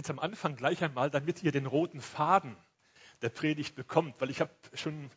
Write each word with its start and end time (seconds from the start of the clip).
jetzt 0.00 0.10
am 0.10 0.18
Anfang 0.18 0.56
gleich 0.56 0.82
einmal, 0.82 1.10
damit 1.10 1.42
ihr 1.42 1.52
den 1.52 1.66
roten 1.66 2.00
Faden 2.00 2.56
der 3.20 3.28
Predigt 3.28 3.74
bekommt, 3.74 4.14
weil 4.18 4.30
ich 4.30 4.40
habe 4.40 4.50
schon, 4.72 5.10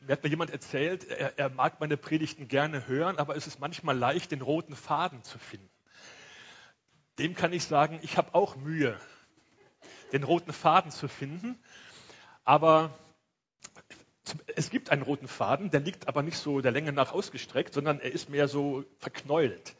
mir 0.00 0.12
hat 0.12 0.24
mir 0.24 0.28
jemand 0.28 0.50
erzählt, 0.50 1.04
er, 1.04 1.38
er 1.38 1.50
mag 1.50 1.78
meine 1.78 1.96
Predigten 1.96 2.48
gerne 2.48 2.88
hören, 2.88 3.16
aber 3.18 3.36
es 3.36 3.46
ist 3.46 3.60
manchmal 3.60 3.96
leicht, 3.96 4.32
den 4.32 4.42
roten 4.42 4.74
Faden 4.74 5.22
zu 5.22 5.38
finden. 5.38 5.70
Dem 7.20 7.36
kann 7.36 7.52
ich 7.52 7.64
sagen, 7.64 8.00
ich 8.02 8.16
habe 8.16 8.34
auch 8.34 8.56
Mühe, 8.56 8.98
den 10.12 10.24
roten 10.24 10.52
Faden 10.52 10.90
zu 10.90 11.06
finden, 11.06 11.56
aber 12.42 12.98
es 14.56 14.68
gibt 14.68 14.90
einen 14.90 15.02
roten 15.02 15.28
Faden, 15.28 15.70
der 15.70 15.80
liegt 15.80 16.08
aber 16.08 16.22
nicht 16.22 16.38
so 16.38 16.60
der 16.60 16.72
Länge 16.72 16.92
nach 16.92 17.12
ausgestreckt, 17.12 17.72
sondern 17.72 18.00
er 18.00 18.10
ist 18.10 18.28
mehr 18.28 18.48
so 18.48 18.84
verknäult. 18.98 19.76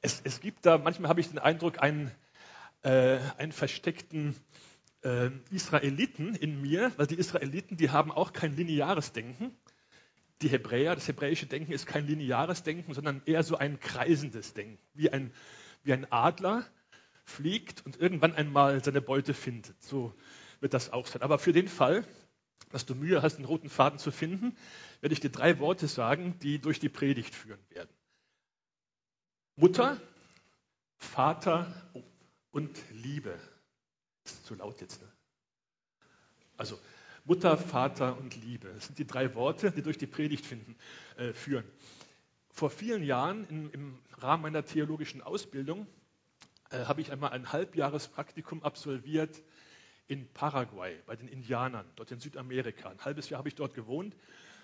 Es, 0.00 0.20
es 0.24 0.40
gibt 0.40 0.66
da, 0.66 0.78
manchmal 0.78 1.08
habe 1.10 1.20
ich 1.20 1.28
den 1.28 1.38
Eindruck, 1.38 1.80
einen, 1.80 2.10
äh, 2.82 3.18
einen 3.38 3.52
versteckten 3.52 4.34
äh, 5.02 5.30
Israeliten 5.50 6.34
in 6.34 6.60
mir, 6.60 6.92
weil 6.96 7.06
die 7.06 7.16
Israeliten, 7.16 7.76
die 7.76 7.90
haben 7.90 8.12
auch 8.12 8.32
kein 8.32 8.56
lineares 8.56 9.12
Denken. 9.12 9.56
Die 10.42 10.48
Hebräer, 10.48 10.94
das 10.94 11.06
hebräische 11.06 11.46
Denken 11.46 11.72
ist 11.72 11.86
kein 11.86 12.06
lineares 12.06 12.62
Denken, 12.62 12.94
sondern 12.94 13.22
eher 13.26 13.42
so 13.42 13.56
ein 13.56 13.78
kreisendes 13.78 14.54
Denken, 14.54 14.78
wie 14.94 15.10
ein, 15.10 15.32
wie 15.84 15.92
ein 15.92 16.10
Adler 16.10 16.66
fliegt 17.24 17.86
und 17.86 18.00
irgendwann 18.00 18.34
einmal 18.34 18.82
seine 18.82 19.00
Beute 19.00 19.34
findet. 19.34 19.80
So 19.82 20.12
wird 20.60 20.74
das 20.74 20.92
auch 20.92 21.06
sein. 21.06 21.22
Aber 21.22 21.38
für 21.38 21.52
den 21.52 21.68
Fall, 21.68 22.04
dass 22.70 22.86
du 22.86 22.94
Mühe 22.94 23.22
hast, 23.22 23.36
einen 23.36 23.44
roten 23.44 23.68
Faden 23.68 23.98
zu 23.98 24.10
finden, 24.10 24.56
werde 25.00 25.12
ich 25.12 25.20
dir 25.20 25.30
drei 25.30 25.58
Worte 25.58 25.86
sagen, 25.86 26.38
die 26.40 26.58
durch 26.58 26.80
die 26.80 26.88
Predigt 26.88 27.34
führen 27.34 27.60
werden. 27.70 27.90
Mutter, 29.56 30.00
Vater 30.96 31.72
und 32.52 32.78
Liebe. 32.92 33.38
Ist 34.24 34.46
zu 34.46 34.54
laut 34.54 34.80
jetzt, 34.80 35.02
ne? 35.02 35.08
Also 36.56 36.78
Mutter, 37.24 37.56
Vater 37.56 38.16
und 38.18 38.36
Liebe. 38.36 38.68
Das 38.74 38.86
sind 38.86 38.98
die 38.98 39.06
drei 39.06 39.34
Worte, 39.34 39.72
die 39.72 39.82
durch 39.82 39.98
die 39.98 40.06
Predigt 40.06 40.46
finden, 40.46 40.76
äh, 41.16 41.32
führen. 41.32 41.64
Vor 42.50 42.70
vielen 42.70 43.02
Jahren 43.02 43.44
in, 43.48 43.70
im 43.70 43.98
Rahmen 44.18 44.42
meiner 44.42 44.64
theologischen 44.64 45.22
Ausbildung 45.22 45.86
äh, 46.70 46.84
habe 46.84 47.00
ich 47.00 47.10
einmal 47.10 47.30
ein 47.30 47.52
Halbjahrespraktikum 47.52 48.62
absolviert 48.62 49.42
in 50.06 50.28
Paraguay 50.32 51.00
bei 51.06 51.16
den 51.16 51.28
Indianern, 51.28 51.86
dort 51.96 52.10
in 52.10 52.20
Südamerika. 52.20 52.90
Ein 52.90 53.04
halbes 53.04 53.30
Jahr 53.30 53.38
habe 53.38 53.48
ich 53.48 53.54
dort 53.54 53.74
gewohnt, 53.74 54.14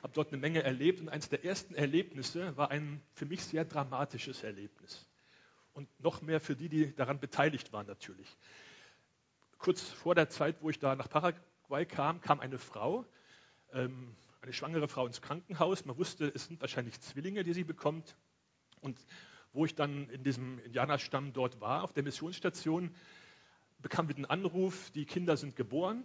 habe 0.03 0.13
dort 0.13 0.29
eine 0.29 0.37
Menge 0.37 0.63
erlebt 0.63 1.01
und 1.01 1.09
eines 1.09 1.29
der 1.29 1.45
ersten 1.45 1.75
Erlebnisse 1.75 2.57
war 2.57 2.71
ein 2.71 3.01
für 3.15 3.25
mich 3.25 3.45
sehr 3.45 3.65
dramatisches 3.65 4.43
Erlebnis. 4.43 5.08
Und 5.79 5.89
noch 6.01 6.23
mehr 6.23 6.41
für 6.41 6.57
die, 6.57 6.69
die 6.69 6.93
daran 6.97 7.21
beteiligt 7.21 7.73
waren 7.73 7.87
natürlich. 7.87 8.37
Kurz 9.59 9.81
vor 9.81 10.17
der 10.17 10.29
Zeit, 10.29 10.57
wo 10.61 10.71
ich 10.71 10.81
da 10.81 10.97
nach 10.97 11.09
Paraguay 11.09 11.87
kam, 11.87 12.21
kam 12.21 12.41
eine 12.41 12.59
Frau, 12.59 13.05
ähm, 13.73 14.17
eine 14.41 14.53
schwangere 14.53 14.89
Frau 14.89 15.07
ins 15.07 15.23
Krankenhaus. 15.23 15.85
Man 15.85 15.97
wusste, 15.97 16.33
es 16.35 16.47
sind 16.47 16.61
wahrscheinlich 16.61 17.01
Zwillinge, 17.01 17.45
die 17.45 17.53
sie 17.53 17.63
bekommt. 17.63 18.17
Und 18.81 18.99
wo 19.53 19.67
ich 19.67 19.77
dann 19.77 20.11
in 20.11 20.25
diesem 20.25 20.59
Indianerstamm 20.65 21.33
dort 21.33 21.61
war, 21.61 21.85
auf 21.85 21.93
der 21.93 22.03
Missionsstation, 22.03 22.93
bekam 23.79 24.09
wir 24.09 24.17
den 24.17 24.27
Anruf, 24.27 24.91
die 24.91 25.05
Kinder 25.05 25.37
sind 25.37 25.55
geboren, 25.55 26.03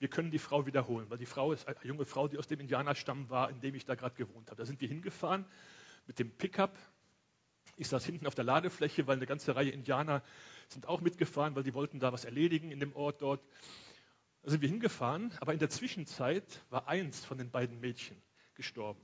wir 0.00 0.08
können 0.08 0.32
die 0.32 0.40
Frau 0.40 0.66
wiederholen, 0.66 1.08
weil 1.10 1.18
die 1.18 1.26
Frau 1.26 1.52
ist 1.52 1.68
eine 1.68 1.78
junge 1.84 2.06
Frau, 2.06 2.26
die 2.26 2.38
aus 2.38 2.48
dem 2.48 2.58
Indianerstamm 2.58 3.30
war, 3.30 3.50
in 3.50 3.60
dem 3.60 3.76
ich 3.76 3.84
da 3.84 3.94
gerade 3.94 4.16
gewohnt 4.16 4.50
habe. 4.50 4.56
Da 4.56 4.66
sind 4.66 4.80
wir 4.80 4.88
hingefahren 4.88 5.46
mit 6.08 6.18
dem 6.18 6.32
Pickup. 6.32 6.76
Ich 7.76 7.88
saß 7.88 8.04
hinten 8.04 8.26
auf 8.26 8.34
der 8.34 8.44
Ladefläche, 8.44 9.06
weil 9.06 9.16
eine 9.16 9.26
ganze 9.26 9.54
Reihe 9.54 9.70
Indianer 9.70 10.22
sind 10.68 10.86
auch 10.86 11.02
mitgefahren, 11.02 11.54
weil 11.54 11.62
die 11.62 11.74
wollten 11.74 12.00
da 12.00 12.12
was 12.12 12.24
erledigen 12.24 12.70
in 12.70 12.80
dem 12.80 12.94
Ort 12.96 13.20
dort. 13.20 13.42
Da 14.42 14.50
sind 14.50 14.62
wir 14.62 14.68
hingefahren, 14.68 15.32
aber 15.40 15.52
in 15.52 15.58
der 15.58 15.68
Zwischenzeit 15.68 16.64
war 16.70 16.88
eins 16.88 17.24
von 17.24 17.36
den 17.36 17.50
beiden 17.50 17.78
Mädchen 17.80 18.16
gestorben. 18.54 19.00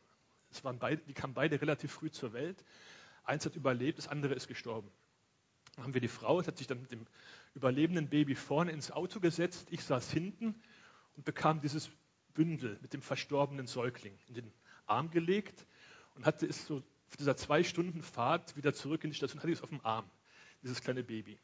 Es 0.50 0.65
waren 0.65 0.78
beide, 0.78 1.03
die 1.03 1.12
kamen 1.15 1.34
beide 1.34 1.60
relativ 1.60 1.93
früh 1.93 2.10
zur 2.10 2.33
Welt. 2.33 2.65
Eins 3.25 3.44
hat 3.44 3.56
überlebt, 3.56 3.99
das 3.99 4.09
andere 4.09 4.34
ist 4.34 4.49
gestorben. 4.49 4.91
Dann 5.75 5.84
haben 5.84 5.94
wir 5.94 6.00
die 6.00 6.09
Frau, 6.09 6.41
es 6.41 6.47
hat 6.47 6.59
sich 6.59 6.66
dann 6.66 6.81
mit 6.81 6.93
dem 6.93 7.06
überlebenden 7.54 8.09
Baby 8.09 8.34
vorne 8.34 8.72
ins 8.72 8.91
Auto 8.91 9.21
gesetzt. 9.21 9.69
Ich 9.71 9.84
saß 9.84 10.10
hinten 10.10 10.60
und 11.16 11.25
bekam 11.25 11.60
dieses 11.60 11.91
Bündel 12.34 12.78
mit 12.81 12.94
dem 12.94 13.03
verstorbenen 13.03 13.66
Säugling 13.66 14.19
in 14.28 14.34
den 14.34 14.53
Arm 14.87 15.10
gelegt 15.10 15.66
und 16.15 16.27
hatte 16.27 16.47
es 16.47 16.66
so 16.66 16.83
auf 17.12 17.19
dieser 17.19 17.37
zwei 17.37 17.62
Stunden 17.62 18.00
Fahrt 18.00 18.56
wieder 18.56 18.73
zurück 18.73 19.05
in 19.05 19.11
die 19.11 19.17
Station, 19.17 19.39
hatte 19.39 19.50
ich 19.50 19.59
es 19.59 19.62
auf 19.62 19.69
dem 19.69 19.84
Arm, 19.84 20.09
dieses 20.62 20.81
kleine 20.81 21.05
Baby. 21.05 21.39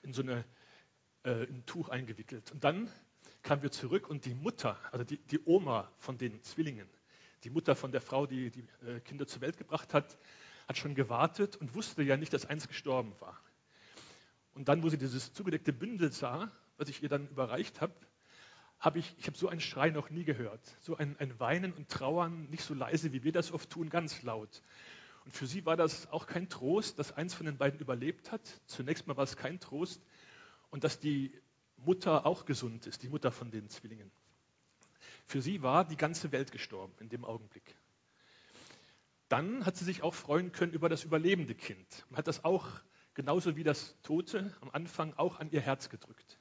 In 0.00 0.14
so 0.14 0.22
eine, 0.22 0.42
äh, 1.24 1.42
ein 1.42 1.66
Tuch 1.66 1.90
eingewickelt. 1.90 2.50
Und 2.50 2.64
dann 2.64 2.90
kamen 3.42 3.60
wir 3.60 3.70
zurück 3.70 4.08
und 4.08 4.24
die 4.24 4.32
Mutter, 4.32 4.78
also 4.90 5.04
die, 5.04 5.18
die 5.18 5.38
Oma 5.44 5.92
von 5.98 6.16
den 6.16 6.42
Zwillingen, 6.42 6.88
die 7.44 7.50
Mutter 7.50 7.76
von 7.76 7.92
der 7.92 8.00
Frau, 8.00 8.24
die 8.24 8.50
die 8.50 8.66
äh, 8.86 9.00
Kinder 9.00 9.26
zur 9.26 9.42
Welt 9.42 9.58
gebracht 9.58 9.92
hat, 9.92 10.16
hat 10.66 10.78
schon 10.78 10.94
gewartet 10.94 11.56
und 11.56 11.74
wusste 11.74 12.02
ja 12.02 12.16
nicht, 12.16 12.32
dass 12.32 12.46
eins 12.46 12.68
gestorben 12.68 13.12
war. 13.20 13.38
Und 14.54 14.68
dann, 14.68 14.82
wo 14.82 14.88
sie 14.88 14.96
dieses 14.96 15.34
zugedeckte 15.34 15.74
Bündel 15.74 16.10
sah, 16.10 16.50
was 16.78 16.88
ich 16.88 17.02
ihr 17.02 17.10
dann 17.10 17.28
überreicht 17.28 17.82
habe, 17.82 17.92
habe 18.78 18.98
ich, 18.98 19.14
ich 19.18 19.26
habe 19.26 19.36
so 19.36 19.48
einen 19.48 19.60
Schrei 19.60 19.90
noch 19.90 20.10
nie 20.10 20.24
gehört. 20.24 20.60
So 20.80 20.96
ein, 20.96 21.16
ein 21.18 21.38
Weinen 21.40 21.72
und 21.72 21.88
Trauern, 21.88 22.48
nicht 22.50 22.62
so 22.62 22.74
leise, 22.74 23.12
wie 23.12 23.24
wir 23.24 23.32
das 23.32 23.52
oft 23.52 23.70
tun, 23.70 23.88
ganz 23.90 24.22
laut. 24.22 24.62
Und 25.24 25.32
für 25.32 25.46
sie 25.46 25.66
war 25.66 25.76
das 25.76 26.10
auch 26.12 26.26
kein 26.26 26.48
Trost, 26.48 26.98
dass 26.98 27.12
eins 27.12 27.34
von 27.34 27.46
den 27.46 27.56
beiden 27.56 27.80
überlebt 27.80 28.30
hat. 28.30 28.42
Zunächst 28.66 29.06
mal 29.06 29.16
war 29.16 29.24
es 29.24 29.36
kein 29.36 29.58
Trost. 29.58 30.00
Und 30.70 30.84
dass 30.84 31.00
die 31.00 31.32
Mutter 31.78 32.26
auch 32.26 32.44
gesund 32.44 32.86
ist, 32.86 33.02
die 33.02 33.08
Mutter 33.08 33.32
von 33.32 33.50
den 33.50 33.68
Zwillingen. 33.68 34.10
Für 35.26 35.42
sie 35.42 35.62
war 35.62 35.84
die 35.84 35.96
ganze 35.96 36.30
Welt 36.32 36.52
gestorben 36.52 36.94
in 37.00 37.08
dem 37.08 37.24
Augenblick. 37.24 37.76
Dann 39.28 39.66
hat 39.66 39.76
sie 39.76 39.84
sich 39.84 40.02
auch 40.02 40.14
freuen 40.14 40.52
können 40.52 40.72
über 40.72 40.88
das 40.88 41.02
überlebende 41.02 41.54
Kind. 41.54 42.06
Man 42.10 42.18
hat 42.18 42.28
das 42.28 42.44
auch 42.44 42.68
genauso 43.14 43.56
wie 43.56 43.64
das 43.64 43.96
Tote 44.02 44.54
am 44.60 44.70
Anfang 44.70 45.14
auch 45.14 45.40
an 45.40 45.50
ihr 45.50 45.60
Herz 45.60 45.88
gedrückt. 45.88 46.38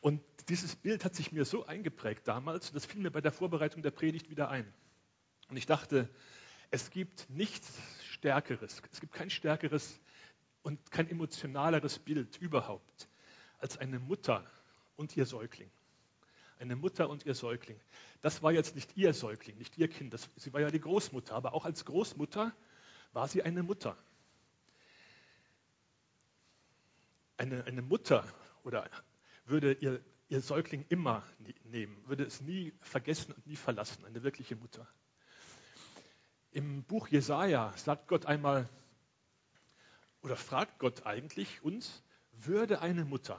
Und 0.00 0.22
dieses 0.48 0.76
Bild 0.76 1.04
hat 1.04 1.14
sich 1.14 1.32
mir 1.32 1.44
so 1.44 1.66
eingeprägt 1.66 2.26
damals, 2.28 2.72
das 2.72 2.86
fiel 2.86 3.00
mir 3.00 3.10
bei 3.10 3.20
der 3.20 3.32
Vorbereitung 3.32 3.82
der 3.82 3.90
Predigt 3.90 4.30
wieder 4.30 4.48
ein. 4.48 4.72
Und 5.48 5.56
ich 5.56 5.66
dachte, 5.66 6.08
es 6.70 6.90
gibt 6.90 7.28
nichts 7.30 7.78
Stärkeres, 8.04 8.82
es 8.92 9.00
gibt 9.00 9.12
kein 9.12 9.30
stärkeres 9.30 10.00
und 10.62 10.90
kein 10.90 11.08
emotionaleres 11.08 11.98
Bild 11.98 12.36
überhaupt 12.38 13.08
als 13.58 13.78
eine 13.78 13.98
Mutter 13.98 14.48
und 14.96 15.16
ihr 15.16 15.26
Säugling. 15.26 15.70
Eine 16.58 16.76
Mutter 16.76 17.08
und 17.08 17.24
ihr 17.24 17.34
Säugling. 17.34 17.80
Das 18.20 18.42
war 18.42 18.52
jetzt 18.52 18.74
nicht 18.74 18.96
ihr 18.96 19.14
Säugling, 19.14 19.56
nicht 19.58 19.78
ihr 19.78 19.88
Kind, 19.88 20.12
das, 20.12 20.28
sie 20.36 20.52
war 20.52 20.60
ja 20.60 20.70
die 20.70 20.80
Großmutter, 20.80 21.34
aber 21.34 21.54
auch 21.54 21.64
als 21.64 21.84
Großmutter 21.84 22.52
war 23.12 23.28
sie 23.28 23.42
eine 23.42 23.62
Mutter. 23.62 23.96
Eine, 27.36 27.64
eine 27.64 27.82
Mutter 27.82 28.24
oder 28.64 28.90
würde 29.48 29.72
ihr, 29.74 30.00
ihr 30.28 30.40
Säugling 30.40 30.84
immer 30.88 31.22
nehmen, 31.64 31.96
würde 32.06 32.24
es 32.24 32.40
nie 32.40 32.72
vergessen 32.80 33.32
und 33.32 33.46
nie 33.46 33.56
verlassen, 33.56 34.04
eine 34.04 34.22
wirkliche 34.22 34.56
Mutter. 34.56 34.86
Im 36.52 36.82
Buch 36.82 37.08
Jesaja 37.08 37.72
sagt 37.76 38.08
Gott 38.08 38.26
einmal, 38.26 38.68
oder 40.22 40.36
fragt 40.36 40.78
Gott 40.78 41.06
eigentlich 41.06 41.62
uns, 41.62 42.02
würde 42.32 42.80
eine 42.80 43.04
Mutter 43.04 43.38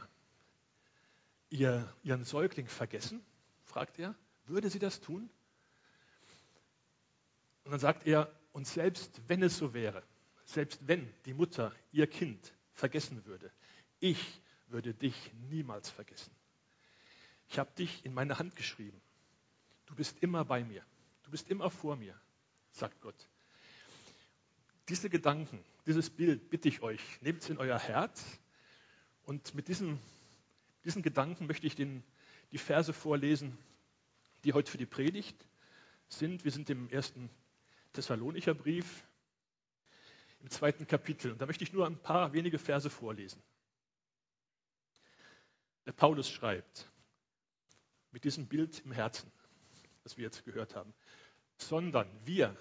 ihr, 1.49 1.91
ihren 2.03 2.23
Säugling 2.23 2.67
vergessen? 2.67 3.23
fragt 3.63 3.99
er. 3.99 4.15
Würde 4.45 4.69
sie 4.69 4.79
das 4.79 4.99
tun? 4.99 5.29
Und 7.63 7.71
dann 7.71 7.79
sagt 7.79 8.07
er, 8.07 8.31
und 8.51 8.67
selbst 8.67 9.21
wenn 9.27 9.43
es 9.43 9.57
so 9.57 9.73
wäre, 9.73 10.03
selbst 10.45 10.87
wenn 10.87 11.07
die 11.25 11.33
Mutter 11.33 11.71
ihr 11.91 12.07
Kind 12.07 12.53
vergessen 12.73 13.25
würde, 13.25 13.51
ich 13.99 14.41
würde 14.71 14.93
dich 14.93 15.31
niemals 15.49 15.89
vergessen. 15.89 16.31
Ich 17.47 17.59
habe 17.59 17.71
dich 17.77 18.05
in 18.05 18.13
meine 18.13 18.37
Hand 18.39 18.55
geschrieben. 18.55 19.01
Du 19.85 19.95
bist 19.95 20.19
immer 20.21 20.45
bei 20.45 20.63
mir. 20.63 20.83
Du 21.23 21.31
bist 21.31 21.49
immer 21.49 21.69
vor 21.69 21.95
mir, 21.95 22.19
sagt 22.71 23.01
Gott. 23.01 23.29
Diese 24.87 25.09
Gedanken, 25.09 25.63
dieses 25.85 26.09
Bild 26.09 26.49
bitte 26.49 26.67
ich 26.67 26.81
euch, 26.81 27.01
nehmt 27.21 27.41
es 27.41 27.49
in 27.49 27.57
euer 27.57 27.77
Herz 27.77 28.39
und 29.23 29.53
mit 29.53 29.67
diesen, 29.67 29.99
diesen 30.85 31.03
Gedanken 31.03 31.45
möchte 31.45 31.67
ich 31.67 31.75
den, 31.75 32.03
die 32.51 32.57
Verse 32.57 32.93
vorlesen, 32.93 33.55
die 34.43 34.53
heute 34.53 34.71
für 34.71 34.79
die 34.79 34.87
Predigt 34.87 35.47
sind. 36.07 36.43
Wir 36.45 36.51
sind 36.51 36.69
im 36.69 36.89
ersten 36.89 37.29
Thessalonicher 37.93 38.55
Brief, 38.55 39.03
im 40.41 40.49
zweiten 40.49 40.87
Kapitel. 40.87 41.31
Und 41.31 41.41
da 41.41 41.45
möchte 41.45 41.63
ich 41.63 41.73
nur 41.73 41.85
ein 41.85 41.97
paar 41.97 42.33
wenige 42.33 42.57
Verse 42.57 42.89
vorlesen. 42.89 43.41
Der 45.85 45.91
Paulus 45.93 46.29
schreibt, 46.29 46.91
mit 48.11 48.23
diesem 48.23 48.47
Bild 48.47 48.79
im 48.85 48.91
Herzen, 48.91 49.31
das 50.03 50.17
wir 50.17 50.23
jetzt 50.23 50.45
gehört 50.45 50.75
haben, 50.75 50.93
sondern 51.57 52.07
wir 52.25 52.55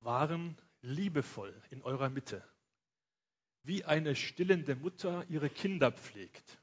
waren 0.00 0.56
liebevoll 0.82 1.54
in 1.70 1.82
eurer 1.82 2.08
Mitte. 2.08 2.42
wie 3.66 3.84
eine 3.84 4.14
stillende 4.14 4.76
Mutter 4.76 5.26
ihre 5.28 5.50
Kinder 5.50 5.90
pflegt. 5.90 6.58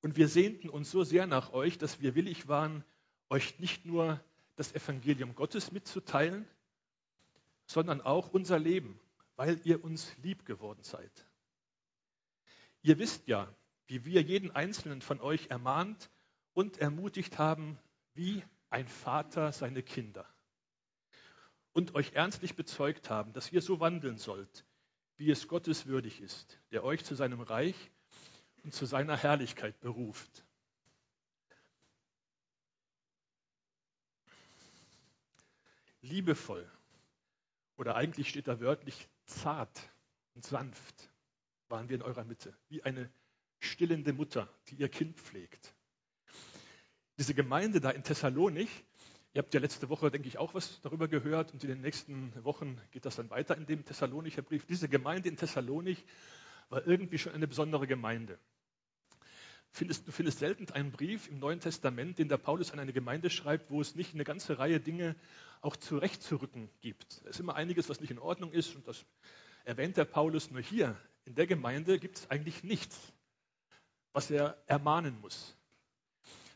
Und 0.00 0.16
wir 0.16 0.28
sehnten 0.28 0.70
uns 0.70 0.90
so 0.90 1.04
sehr 1.04 1.26
nach 1.26 1.52
euch, 1.52 1.76
dass 1.76 2.00
wir 2.00 2.14
willig 2.14 2.48
waren, 2.48 2.84
euch 3.28 3.58
nicht 3.58 3.84
nur 3.84 4.18
das 4.56 4.74
Evangelium 4.74 5.34
Gottes 5.34 5.72
mitzuteilen, 5.72 6.48
sondern 7.66 8.00
auch 8.00 8.30
unser 8.30 8.58
Leben, 8.58 8.98
weil 9.36 9.60
ihr 9.64 9.84
uns 9.84 10.16
lieb 10.18 10.46
geworden 10.46 10.82
seid. 10.82 11.27
Ihr 12.82 12.98
wisst 12.98 13.26
ja, 13.28 13.52
wie 13.86 14.04
wir 14.04 14.22
jeden 14.22 14.50
einzelnen 14.50 15.02
von 15.02 15.20
euch 15.20 15.48
ermahnt 15.48 16.10
und 16.52 16.78
ermutigt 16.78 17.38
haben, 17.38 17.78
wie 18.14 18.42
ein 18.70 18.86
Vater 18.86 19.52
seine 19.52 19.82
Kinder. 19.82 20.26
Und 21.72 21.94
euch 21.94 22.12
ernstlich 22.12 22.54
bezeugt 22.54 23.10
haben, 23.10 23.32
dass 23.32 23.52
ihr 23.52 23.62
so 23.62 23.80
wandeln 23.80 24.18
sollt, 24.18 24.66
wie 25.16 25.30
es 25.30 25.48
Gottes 25.48 25.86
würdig 25.86 26.20
ist, 26.20 26.60
der 26.70 26.84
euch 26.84 27.04
zu 27.04 27.14
seinem 27.14 27.40
Reich 27.40 27.76
und 28.62 28.74
zu 28.74 28.86
seiner 28.86 29.16
Herrlichkeit 29.16 29.78
beruft. 29.80 30.44
Liebevoll, 36.00 36.70
oder 37.76 37.96
eigentlich 37.96 38.28
steht 38.28 38.48
da 38.48 38.60
wörtlich 38.60 39.08
zart 39.26 39.90
und 40.34 40.44
sanft, 40.44 41.07
waren 41.68 41.88
wir 41.88 41.96
in 41.96 42.02
eurer 42.02 42.24
Mitte, 42.24 42.56
wie 42.68 42.82
eine 42.82 43.10
stillende 43.60 44.12
Mutter, 44.12 44.48
die 44.68 44.76
ihr 44.76 44.88
Kind 44.88 45.16
pflegt. 45.16 45.74
Diese 47.18 47.34
Gemeinde 47.34 47.80
da 47.80 47.90
in 47.90 48.04
Thessalonik, 48.04 48.68
Ihr 49.34 49.42
habt 49.42 49.52
ja 49.52 49.60
letzte 49.60 49.90
Woche, 49.90 50.10
denke 50.10 50.26
ich, 50.26 50.38
auch 50.38 50.54
was 50.54 50.80
darüber 50.80 51.06
gehört 51.06 51.52
und 51.52 51.62
in 51.62 51.68
den 51.68 51.82
nächsten 51.82 52.32
Wochen 52.44 52.80
geht 52.92 53.04
das 53.04 53.16
dann 53.16 53.28
weiter 53.28 53.56
in 53.56 53.66
dem 53.66 53.84
Thessalonicher 53.84 54.40
Brief. 54.40 54.64
Diese 54.64 54.88
Gemeinde 54.88 55.28
in 55.28 55.36
Thessalonik 55.36 56.02
war 56.70 56.86
irgendwie 56.86 57.18
schon 57.18 57.34
eine 57.34 57.46
besondere 57.46 57.86
Gemeinde. 57.86 58.38
Findest, 59.70 60.08
du 60.08 60.12
findest 60.12 60.38
selten 60.38 60.70
einen 60.72 60.92
Brief 60.92 61.28
im 61.28 61.38
Neuen 61.38 61.60
Testament, 61.60 62.18
den 62.18 62.28
der 62.28 62.38
Paulus 62.38 62.72
an 62.72 62.78
eine 62.78 62.94
Gemeinde 62.94 63.28
schreibt, 63.28 63.70
wo 63.70 63.82
es 63.82 63.94
nicht 63.94 64.14
eine 64.14 64.24
ganze 64.24 64.58
Reihe 64.58 64.80
Dinge 64.80 65.14
auch 65.60 65.76
zurechtzurücken 65.76 66.70
gibt. 66.80 67.20
Es 67.24 67.36
ist 67.36 67.40
immer 67.40 67.54
einiges, 67.54 67.90
was 67.90 68.00
nicht 68.00 68.10
in 68.10 68.18
Ordnung 68.18 68.50
ist 68.50 68.74
und 68.74 68.88
das 68.88 69.04
erwähnt 69.64 69.98
der 69.98 70.06
Paulus 70.06 70.50
nur 70.50 70.62
hier. 70.62 70.96
In 71.28 71.34
der 71.34 71.46
Gemeinde 71.46 71.98
gibt 71.98 72.16
es 72.16 72.30
eigentlich 72.30 72.64
nichts, 72.64 73.12
was 74.14 74.30
er 74.30 74.56
ermahnen 74.66 75.20
muss, 75.20 75.54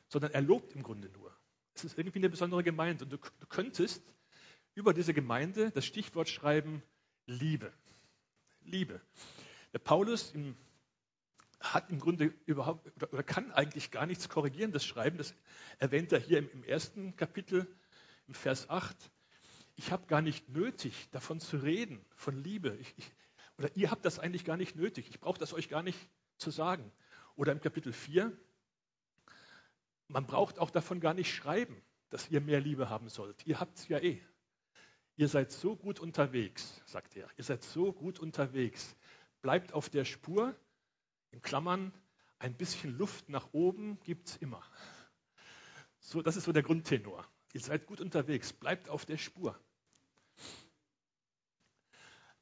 sondern 0.09 0.31
er 0.31 0.41
lobt 0.41 0.73
im 0.73 0.83
Grunde 0.83 1.11
nur. 1.11 1.31
Es 1.75 1.85
ist 1.85 1.99
irgendwie 1.99 2.21
eine 2.21 2.31
besondere 2.31 2.63
Gemeinde. 2.63 3.05
Und 3.05 3.11
du, 3.11 3.19
du 3.19 3.47
könntest 3.51 4.03
über 4.75 4.95
diese 4.95 5.13
Gemeinde 5.13 5.71
das 5.73 5.85
Stichwort 5.85 6.31
schreiben 6.31 6.83
Liebe. 7.27 7.71
Liebe. 8.63 9.03
Der 9.75 9.79
Paulus 9.79 10.31
im, 10.31 10.57
hat 11.61 11.91
im 11.91 12.01
Grunde 12.01 12.33
überhaupt 12.47 12.91
oder, 12.97 13.13
oder, 13.13 13.23
kann 13.23 13.53
eigentlich 13.53 13.91
gar 13.91 14.07
nichts 14.07 14.31
korrigierendes 14.31 14.87
schreiben. 14.87 15.19
Das 15.19 15.35
erwähnt 15.81 16.13
er 16.13 16.19
hier 16.19 16.39
im, 16.39 16.49
im 16.49 16.65
ersten 16.65 17.15
Kapitel, 17.17 17.67
im 18.27 18.33
Vers 18.33 18.71
8. 18.71 18.97
Ich 19.75 19.93
habe 19.93 20.07
gar 20.07 20.23
nicht 20.23 20.49
nötig, 20.49 21.11
davon 21.11 21.41
zu 21.41 21.59
reden, 21.59 22.03
von 22.17 22.43
Liebe. 22.43 22.75
Ich, 22.81 22.95
ich, 22.97 23.13
oder 23.63 23.77
ihr 23.77 23.93
habt 23.93 24.05
das 24.05 24.19
eigentlich 24.19 24.45
gar 24.45 24.57
nicht 24.57 24.75
nötig. 24.75 25.09
Ich 25.09 25.21
brauche 25.21 25.39
das 25.39 25.53
euch 25.55 25.69
gar 25.69 25.85
nicht 25.85 25.99
zu 26.37 26.51
sagen. 26.51 26.91
Oder 27.37 27.53
im 27.53 27.61
Kapitel 27.61 27.93
4, 27.93 28.37
man 30.09 30.27
braucht 30.27 30.59
auch 30.59 30.71
davon 30.71 30.99
gar 30.99 31.15
nicht 31.15 31.33
schreiben, 31.33 31.81
dass 32.11 32.29
ihr 32.29 32.41
mehr 32.41 32.61
Liebe 32.61 32.91
haben 32.91 33.09
sollt. 33.09 33.47
Ihr 33.47 33.61
habt 33.61 33.79
es 33.79 33.87
ja 33.87 34.01
eh. 34.01 34.21
Ihr 35.15 35.29
seid 35.29 35.53
so 35.53 35.77
gut 35.77 36.01
unterwegs, 36.01 36.83
sagt 36.87 37.15
er. 37.17 37.29
Ihr 37.37 37.45
seid 37.45 37.63
so 37.63 37.93
gut 37.93 38.19
unterwegs. 38.19 38.97
Bleibt 39.43 39.75
auf 39.75 39.89
der 39.89 40.05
Spur. 40.05 40.57
In 41.31 41.41
Klammern, 41.41 41.93
ein 42.41 42.57
bisschen 42.57 42.99
Luft 42.99 43.29
nach 43.29 43.53
oben 43.53 44.01
gibt 44.01 44.29
es 44.29 44.37
immer. 44.39 44.65
So, 46.01 46.21
das 46.21 46.35
ist 46.35 46.47
so 46.47 46.53
der 46.53 46.65
Grundtenor. 46.65 47.25
Ihr 47.53 47.61
seid 47.61 47.87
gut 47.87 48.01
unterwegs. 48.01 48.53
Bleibt 48.53 48.89
auf 48.89 49.07
der 49.07 49.19
Spur. 49.19 49.57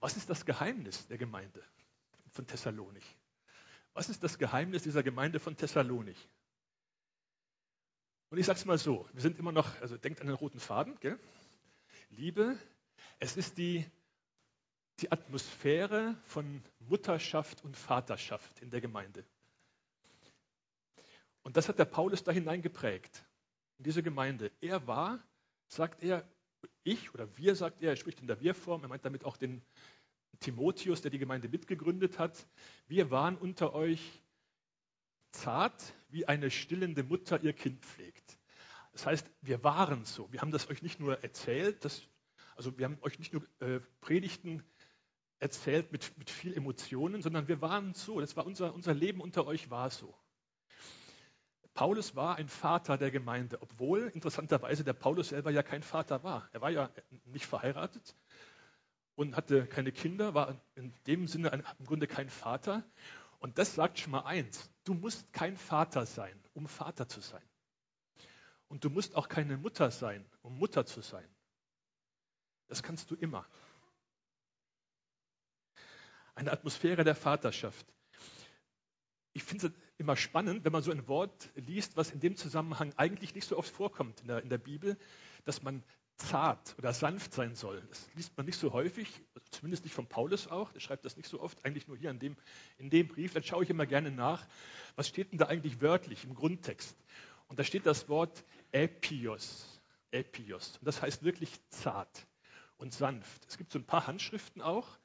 Was 0.01 0.17
ist 0.17 0.31
das 0.31 0.45
Geheimnis 0.47 1.07
der 1.09 1.19
Gemeinde 1.19 1.63
von 2.31 2.47
Thessalonik? 2.47 3.05
Was 3.93 4.09
ist 4.09 4.23
das 4.23 4.39
Geheimnis 4.39 4.83
dieser 4.83 5.03
Gemeinde 5.03 5.39
von 5.39 5.57
Thessalonik? 5.57 6.17
Und 8.31 8.39
ich 8.39 8.47
sage 8.47 8.59
es 8.59 8.65
mal 8.65 8.79
so, 8.79 9.09
wir 9.13 9.21
sind 9.21 9.39
immer 9.39 9.53
noch, 9.53 9.81
also 9.81 9.97
denkt 9.97 10.21
an 10.21 10.29
den 10.29 10.37
roten 10.37 10.61
Faden, 10.61 10.99
gell? 11.01 11.19
Liebe, 12.11 12.57
es 13.19 13.37
ist 13.37 13.59
die, 13.59 13.85
die 15.01 15.11
Atmosphäre 15.11 16.17
von 16.25 16.63
Mutterschaft 16.79 17.63
und 17.65 17.77
Vaterschaft 17.77 18.61
in 18.61 18.71
der 18.71 18.81
Gemeinde. 18.81 19.25
Und 21.43 21.57
das 21.57 21.69
hat 21.69 21.79
der 21.79 21.85
Paulus 21.85 22.23
da 22.23 22.33
hineingeprägt, 22.33 23.25
in 23.79 23.85
diese 23.85 24.03
Gemeinde. 24.03 24.53
Er 24.61 24.87
war, 24.87 25.19
sagt 25.69 26.03
er, 26.03 26.29
ich 26.83 27.13
oder 27.15 27.37
wir, 27.37 27.55
sagt 27.55 27.83
er, 27.83 27.91
er 27.91 27.97
spricht 27.97 28.21
in 28.21 28.27
der 28.27 28.41
Wir-Form, 28.41 28.83
er 28.83 28.89
meint 28.89 29.05
damit 29.05 29.25
auch 29.25 29.37
den 29.37 29.63
Timotheus, 30.41 31.03
der 31.03 31.11
die 31.11 31.19
Gemeinde 31.19 31.49
mitgegründet 31.49 32.19
hat. 32.19 32.47
Wir 32.87 33.11
waren 33.11 33.37
unter 33.37 33.75
euch 33.75 34.23
zart, 35.33 35.95
wie 36.09 36.27
eine 36.27 36.51
stillende 36.51 37.03
Mutter 37.03 37.43
ihr 37.43 37.53
Kind 37.53 37.85
pflegt. 37.85 38.39
Das 38.93 39.07
heißt, 39.07 39.31
wir 39.43 39.63
waren 39.63 40.05
so. 40.05 40.33
Wir 40.33 40.41
haben 40.41 40.51
das 40.51 40.69
euch 40.69 40.83
nicht 40.83 40.99
nur 40.99 41.23
erzählt, 41.23 41.85
das, 41.85 42.03
also 42.57 42.77
wir 42.79 42.87
haben 42.87 42.99
euch 43.03 43.19
nicht 43.19 43.33
nur 43.33 43.47
äh, 43.61 43.81
Predigten 44.01 44.65
erzählt 45.39 45.93
mit, 45.93 46.17
mit 46.19 46.31
viel 46.31 46.55
Emotionen, 46.55 47.23
sondern 47.23 47.49
wir 47.49 47.61
waren 47.61 47.95
so. 47.95 48.21
Das 48.21 48.37
war 48.37 48.47
unser, 48.47 48.75
unser 48.75 48.95
Leben 48.95 49.21
unter 49.21 49.47
euch 49.47 49.71
war 49.71 49.91
so. 49.91 50.15
Paulus 51.75 52.17
war 52.17 52.37
ein 52.37 52.49
Vater 52.49 52.99
der 52.99 53.11
Gemeinde, 53.11 53.63
obwohl 53.63 54.09
interessanterweise 54.09 54.85
der 54.85 54.93
Paulus 54.93 55.29
selber 55.29 55.51
ja 55.51 55.63
kein 55.63 55.83
Vater 55.83 56.23
war. 56.23 56.49
Er 56.53 56.61
war 56.61 56.71
ja 56.71 56.91
nicht 57.27 57.47
verheiratet 57.47 58.17
und 59.15 59.37
hatte 59.37 59.67
keine 59.67 59.93
Kinder, 59.93 60.35
war 60.35 60.61
in 60.75 60.93
dem 61.07 61.27
Sinne 61.27 61.53
ein, 61.53 61.65
im 61.79 61.87
Grunde 61.87 62.07
kein 62.07 62.29
Vater. 62.29 62.83
Und 63.39 63.59
das 63.59 63.75
sagt 63.75 63.99
schon 63.99 64.13
mal 64.13 64.25
eins, 64.25 64.71
du 64.85 64.95
musst 64.95 65.33
kein 65.33 65.57
Vater 65.57 66.07
sein, 66.07 66.39
um 66.55 66.67
Vater 66.67 67.09
zu 67.09 67.21
sein. 67.21 67.43
Und 68.69 68.85
du 68.85 68.91
musst 68.91 69.17
auch 69.17 69.29
keine 69.29 69.57
Mutter 69.57 69.91
sein, 69.91 70.25
um 70.43 70.59
Mutter 70.59 70.87
zu 70.87 71.01
sein. 71.01 71.29
Das 72.69 72.83
kannst 72.83 73.11
du 73.11 73.15
immer. 73.17 73.47
Eine 76.35 76.53
Atmosphäre 76.53 77.03
der 77.05 77.17
Vaterschaft. 77.17 77.87
Ich 79.41 79.45
finde 79.45 79.69
es 79.69 79.73
immer 79.97 80.17
spannend, 80.17 80.67
wenn 80.67 80.73
man 80.73 80.83
so 80.83 80.91
ein 80.91 81.09
Wort 81.09 81.49
liest, 81.55 81.97
was 81.97 82.11
in 82.11 82.21
dem 82.21 82.37
Zusammenhang 82.37 82.93
eigentlich 82.99 83.35
nicht 83.35 83.49
so 83.49 83.57
oft 83.57 83.73
vorkommt 83.73 84.21
in 84.21 84.29
der, 84.29 84.43
in 84.43 84.51
der 84.51 84.59
Bibel, 84.59 84.99
dass 85.47 85.63
man 85.63 85.83
zart 86.17 86.75
oder 86.77 86.93
sanft 86.93 87.33
sein 87.33 87.55
soll. 87.55 87.81
Das 87.89 88.07
liest 88.15 88.37
man 88.37 88.45
nicht 88.45 88.59
so 88.59 88.75
häufig, 88.75 89.09
zumindest 89.51 89.85
nicht 89.85 89.95
von 89.95 90.07
Paulus 90.07 90.47
auch. 90.47 90.73
Der 90.73 90.81
schreibt 90.81 91.07
das 91.07 91.17
nicht 91.17 91.27
so 91.27 91.41
oft, 91.41 91.65
eigentlich 91.65 91.89
nur 91.89 91.97
hier 91.97 92.11
in 92.11 92.19
dem, 92.19 92.37
in 92.77 92.91
dem 92.91 93.09
Brief. 93.09 93.33
Dann 93.33 93.43
schaue 93.43 93.65
ich 93.65 93.71
immer 93.71 93.87
gerne 93.87 94.11
nach, 94.11 94.47
was 94.95 95.09
steht 95.09 95.33
denn 95.33 95.39
da 95.39 95.47
eigentlich 95.47 95.81
wörtlich 95.81 96.25
im 96.25 96.35
Grundtext. 96.35 96.95
Und 97.49 97.59
da 97.59 97.65
steht 97.65 97.87
das 97.87 98.11
Wort 98.11 98.45
Epios. 98.73 99.81
Epios. 100.11 100.77
Und 100.77 100.87
das 100.87 101.01
heißt 101.01 101.23
wirklich 101.23 101.59
zart 101.71 102.27
und 102.77 102.93
sanft. 102.93 103.47
Es 103.49 103.57
gibt 103.57 103.73
so 103.73 103.79
ein 103.79 103.87
paar 103.87 104.07
Handschriften 104.07 104.61
auch, 104.61 104.99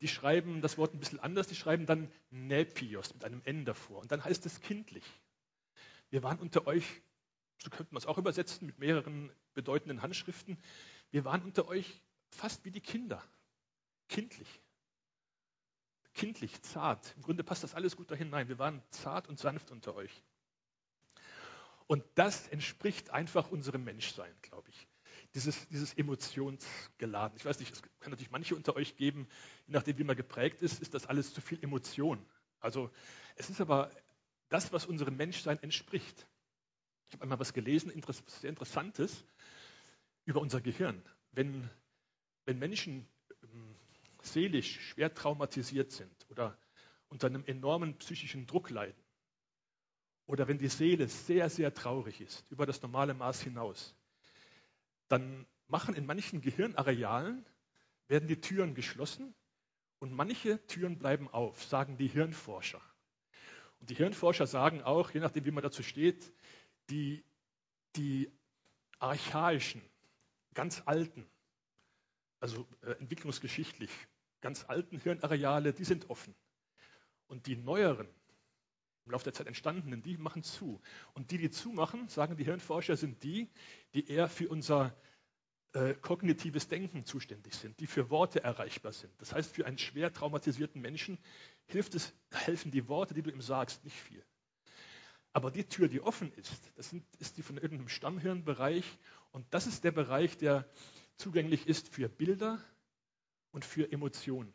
die 0.00 0.08
schreiben 0.08 0.60
das 0.62 0.78
Wort 0.78 0.94
ein 0.94 1.00
bisschen 1.00 1.20
anders. 1.20 1.46
Die 1.46 1.54
schreiben 1.54 1.86
dann 1.86 2.10
Nepios 2.30 3.12
mit 3.14 3.24
einem 3.24 3.42
N 3.44 3.64
davor. 3.64 4.00
Und 4.00 4.12
dann 4.12 4.24
heißt 4.24 4.44
es 4.46 4.60
kindlich. 4.60 5.04
Wir 6.10 6.22
waren 6.22 6.38
unter 6.38 6.66
euch 6.66 6.84
so 7.62 7.70
könnte 7.70 7.92
man 7.92 7.98
es 7.98 8.06
auch 8.06 8.18
übersetzen 8.18 8.66
mit 8.66 8.78
mehreren 8.78 9.30
bedeutenden 9.54 10.02
Handschriften. 10.02 10.58
Wir 11.10 11.24
waren 11.24 11.42
unter 11.42 11.68
euch 11.68 12.00
fast 12.30 12.64
wie 12.64 12.70
die 12.70 12.80
Kinder, 12.80 13.22
kindlich. 14.08 14.48
Kindlich, 16.14 16.60
zart. 16.62 17.14
Im 17.16 17.22
Grunde 17.22 17.44
passt 17.44 17.62
das 17.62 17.74
alles 17.74 17.96
gut 17.96 18.10
da 18.10 18.14
hinein. 18.14 18.48
Wir 18.48 18.58
waren 18.58 18.82
zart 18.90 19.28
und 19.28 19.38
sanft 19.38 19.70
unter 19.70 19.94
euch. 19.94 20.22
Und 21.86 22.04
das 22.14 22.48
entspricht 22.48 23.10
einfach 23.10 23.50
unserem 23.50 23.84
Menschsein, 23.84 24.34
glaube 24.42 24.70
ich. 24.70 24.88
Dieses, 25.34 25.68
dieses 25.68 25.94
emotionsgeladen. 25.94 27.36
Ich 27.36 27.44
weiß 27.44 27.60
nicht, 27.60 27.72
es 27.72 27.82
kann 27.82 28.10
natürlich 28.10 28.32
manche 28.32 28.56
unter 28.56 28.74
euch 28.74 28.96
geben, 28.96 29.28
je 29.66 29.74
nachdem, 29.74 29.98
wie 29.98 30.04
man 30.04 30.16
geprägt 30.16 30.60
ist, 30.60 30.80
ist 30.80 30.92
das 30.92 31.06
alles 31.06 31.32
zu 31.32 31.40
viel 31.40 31.62
Emotion. 31.62 32.24
Also 32.58 32.90
es 33.36 33.48
ist 33.48 33.60
aber 33.60 33.90
das, 34.48 34.72
was 34.72 34.86
unserem 34.86 35.16
Menschsein 35.16 35.62
entspricht. 35.62 36.26
Ich 37.06 37.14
habe 37.14 37.22
einmal 37.22 37.40
was 37.40 37.52
gelesen, 37.52 37.92
sehr 38.26 38.50
Interessantes 38.50 39.24
über 40.24 40.40
unser 40.40 40.60
Gehirn. 40.60 41.02
Wenn, 41.32 41.68
wenn 42.44 42.58
Menschen 42.58 43.06
ähm, 43.42 43.76
seelisch 44.22 44.80
schwer 44.80 45.14
traumatisiert 45.14 45.92
sind 45.92 46.12
oder 46.28 46.56
unter 47.08 47.26
einem 47.26 47.44
enormen 47.44 47.96
psychischen 47.98 48.46
Druck 48.46 48.70
leiden 48.70 49.02
oder 50.26 50.46
wenn 50.46 50.58
die 50.58 50.68
Seele 50.68 51.08
sehr, 51.08 51.50
sehr 51.50 51.74
traurig 51.74 52.20
ist, 52.20 52.44
über 52.50 52.66
das 52.66 52.82
normale 52.82 53.14
Maß 53.14 53.42
hinaus, 53.42 53.96
dann 55.10 55.46
machen 55.66 55.94
in 55.94 56.06
manchen 56.06 56.40
Gehirnarealen, 56.40 57.44
werden 58.08 58.28
die 58.28 58.40
Türen 58.40 58.74
geschlossen 58.74 59.34
Und 59.98 60.12
manche 60.12 60.66
Türen 60.66 60.98
bleiben 60.98 61.28
auf, 61.28 61.62
sagen 61.62 61.98
die 61.98 62.08
Hirnforscher. 62.08 62.80
Und 63.80 63.90
die 63.90 63.94
Hirnforscher 63.94 64.46
sagen 64.46 64.82
auch, 64.82 65.10
je 65.10 65.20
nachdem, 65.20 65.44
wie 65.44 65.50
man 65.50 65.62
dazu 65.62 65.82
steht, 65.82 66.32
die, 66.88 67.22
die 67.96 68.32
archaischen, 68.98 69.82
ganz 70.54 70.82
alten, 70.86 71.26
also 72.40 72.66
äh, 72.80 72.92
entwicklungsgeschichtlich 72.92 73.90
ganz 74.40 74.64
alten 74.64 74.98
Hirnareale, 74.98 75.74
die 75.74 75.84
sind 75.84 76.08
offen. 76.08 76.34
Und 77.26 77.46
die 77.46 77.56
neueren, 77.56 78.08
im 79.10 79.12
Laufe 79.12 79.24
der 79.24 79.32
Zeit 79.32 79.48
entstandenen, 79.48 80.02
die 80.02 80.16
machen 80.16 80.44
zu. 80.44 80.80
Und 81.14 81.32
die, 81.32 81.38
die 81.38 81.50
zumachen, 81.50 82.08
sagen 82.08 82.36
die 82.36 82.44
Hirnforscher, 82.44 82.96
sind 82.96 83.22
die, 83.24 83.50
die 83.92 84.08
eher 84.08 84.28
für 84.28 84.48
unser 84.48 84.94
äh, 85.72 85.94
kognitives 85.94 86.68
Denken 86.68 87.04
zuständig 87.04 87.54
sind, 87.54 87.80
die 87.80 87.88
für 87.88 88.08
Worte 88.08 88.44
erreichbar 88.44 88.92
sind. 88.92 89.12
Das 89.18 89.32
heißt, 89.32 89.52
für 89.52 89.66
einen 89.66 89.78
schwer 89.78 90.12
traumatisierten 90.12 90.80
Menschen 90.80 91.18
hilft 91.66 91.96
es, 91.96 92.14
helfen 92.30 92.70
die 92.70 92.86
Worte, 92.86 93.14
die 93.14 93.22
du 93.22 93.30
ihm 93.30 93.42
sagst, 93.42 93.84
nicht 93.84 93.96
viel. 93.96 94.24
Aber 95.32 95.50
die 95.50 95.64
Tür, 95.64 95.88
die 95.88 96.00
offen 96.00 96.32
ist, 96.34 96.72
das 96.76 96.90
sind, 96.90 97.04
ist 97.18 97.36
die 97.36 97.42
von 97.42 97.56
irgendeinem 97.56 97.88
Stammhirnbereich. 97.88 98.84
Und 99.32 99.44
das 99.50 99.66
ist 99.66 99.82
der 99.82 99.92
Bereich, 99.92 100.36
der 100.38 100.68
zugänglich 101.16 101.66
ist 101.66 101.88
für 101.88 102.08
Bilder 102.08 102.62
und 103.50 103.64
für 103.64 103.90
Emotionen. 103.90 104.52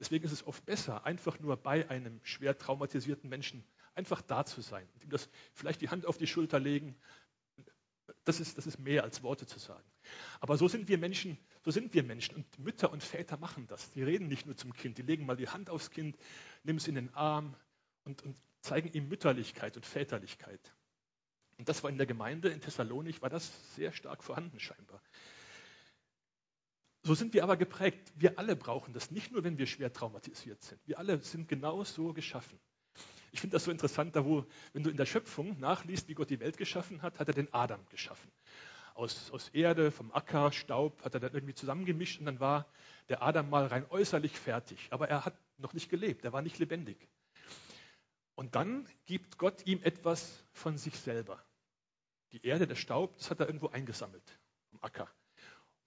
Deswegen 0.00 0.24
ist 0.24 0.32
es 0.32 0.46
oft 0.46 0.64
besser, 0.64 1.04
einfach 1.04 1.38
nur 1.38 1.56
bei 1.58 1.88
einem 1.90 2.20
schwer 2.24 2.56
traumatisierten 2.56 3.28
Menschen 3.28 3.64
einfach 3.94 4.22
da 4.22 4.44
zu 4.44 4.62
sein 4.62 4.88
und 4.94 5.04
ihm 5.04 5.10
das 5.10 5.28
vielleicht 5.52 5.82
die 5.82 5.90
Hand 5.90 6.06
auf 6.06 6.16
die 6.16 6.26
Schulter 6.26 6.58
legen. 6.58 6.96
Das 8.24 8.40
ist, 8.40 8.56
das 8.58 8.66
ist 8.66 8.78
mehr 8.78 9.04
als 9.04 9.22
Worte 9.22 9.46
zu 9.46 9.58
sagen. 9.58 9.84
Aber 10.40 10.56
so 10.56 10.68
sind 10.68 10.88
wir 10.88 10.98
Menschen, 10.98 11.38
so 11.64 11.70
sind 11.70 11.92
wir 11.94 12.02
Menschen. 12.02 12.34
Und 12.36 12.58
Mütter 12.58 12.90
und 12.90 13.02
Väter 13.02 13.36
machen 13.36 13.66
das. 13.66 13.90
Die 13.90 14.02
reden 14.02 14.28
nicht 14.28 14.46
nur 14.46 14.56
zum 14.56 14.72
Kind, 14.72 14.98
die 14.98 15.02
legen 15.02 15.26
mal 15.26 15.36
die 15.36 15.48
Hand 15.48 15.70
aufs 15.70 15.90
Kind, 15.90 16.16
nehmen 16.62 16.78
es 16.78 16.88
in 16.88 16.94
den 16.94 17.12
Arm 17.14 17.54
und, 18.04 18.22
und 18.22 18.36
zeigen 18.62 18.90
ihm 18.92 19.08
Mütterlichkeit 19.08 19.76
und 19.76 19.86
Väterlichkeit. 19.86 20.74
Und 21.58 21.68
das 21.68 21.82
war 21.82 21.90
in 21.90 21.98
der 21.98 22.06
Gemeinde 22.06 22.48
in 22.48 22.60
Thessalonik, 22.60 23.20
war 23.20 23.28
das 23.28 23.52
sehr 23.74 23.92
stark 23.92 24.24
vorhanden 24.24 24.58
scheinbar. 24.58 25.02
So 27.10 27.16
sind 27.16 27.34
wir 27.34 27.42
aber 27.42 27.56
geprägt. 27.56 28.12
Wir 28.14 28.38
alle 28.38 28.54
brauchen 28.54 28.94
das, 28.94 29.10
nicht 29.10 29.32
nur, 29.32 29.42
wenn 29.42 29.58
wir 29.58 29.66
schwer 29.66 29.92
traumatisiert 29.92 30.62
sind. 30.62 30.80
Wir 30.86 30.96
alle 30.96 31.20
sind 31.20 31.48
genau 31.48 31.82
so 31.82 32.12
geschaffen. 32.12 32.56
Ich 33.32 33.40
finde 33.40 33.54
das 33.54 33.64
so 33.64 33.72
interessant, 33.72 34.14
da 34.14 34.24
wo, 34.24 34.46
wenn 34.74 34.84
du 34.84 34.90
in 34.90 34.96
der 34.96 35.06
Schöpfung 35.06 35.58
nachliest, 35.58 36.06
wie 36.06 36.14
Gott 36.14 36.30
die 36.30 36.38
Welt 36.38 36.56
geschaffen 36.56 37.02
hat, 37.02 37.18
hat 37.18 37.26
er 37.26 37.34
den 37.34 37.52
Adam 37.52 37.84
geschaffen. 37.88 38.30
Aus, 38.94 39.32
aus 39.32 39.48
Erde, 39.48 39.90
vom 39.90 40.12
Acker, 40.12 40.52
Staub 40.52 41.02
hat 41.02 41.14
er 41.14 41.18
dann 41.18 41.34
irgendwie 41.34 41.54
zusammengemischt 41.54 42.20
und 42.20 42.26
dann 42.26 42.38
war 42.38 42.68
der 43.08 43.24
Adam 43.24 43.50
mal 43.50 43.66
rein 43.66 43.86
äußerlich 43.90 44.38
fertig. 44.38 44.86
Aber 44.90 45.08
er 45.08 45.24
hat 45.24 45.34
noch 45.58 45.72
nicht 45.72 45.90
gelebt, 45.90 46.24
er 46.24 46.32
war 46.32 46.42
nicht 46.42 46.60
lebendig. 46.60 47.08
Und 48.36 48.54
dann 48.54 48.88
gibt 49.06 49.36
Gott 49.36 49.66
ihm 49.66 49.82
etwas 49.82 50.44
von 50.52 50.78
sich 50.78 50.94
selber. 50.94 51.44
Die 52.30 52.46
Erde, 52.46 52.68
der 52.68 52.76
Staub, 52.76 53.16
das 53.16 53.32
hat 53.32 53.40
er 53.40 53.46
irgendwo 53.46 53.66
eingesammelt 53.66 54.38
vom 54.70 54.78
Acker. 54.80 55.08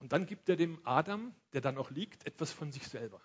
Und 0.04 0.12
dann 0.12 0.26
gibt 0.26 0.50
er 0.50 0.56
dem 0.56 0.78
Adam, 0.84 1.34
der 1.54 1.62
da 1.62 1.72
noch 1.72 1.90
liegt, 1.90 2.26
etwas 2.26 2.52
von 2.52 2.70
sich 2.70 2.86
selber. 2.88 3.22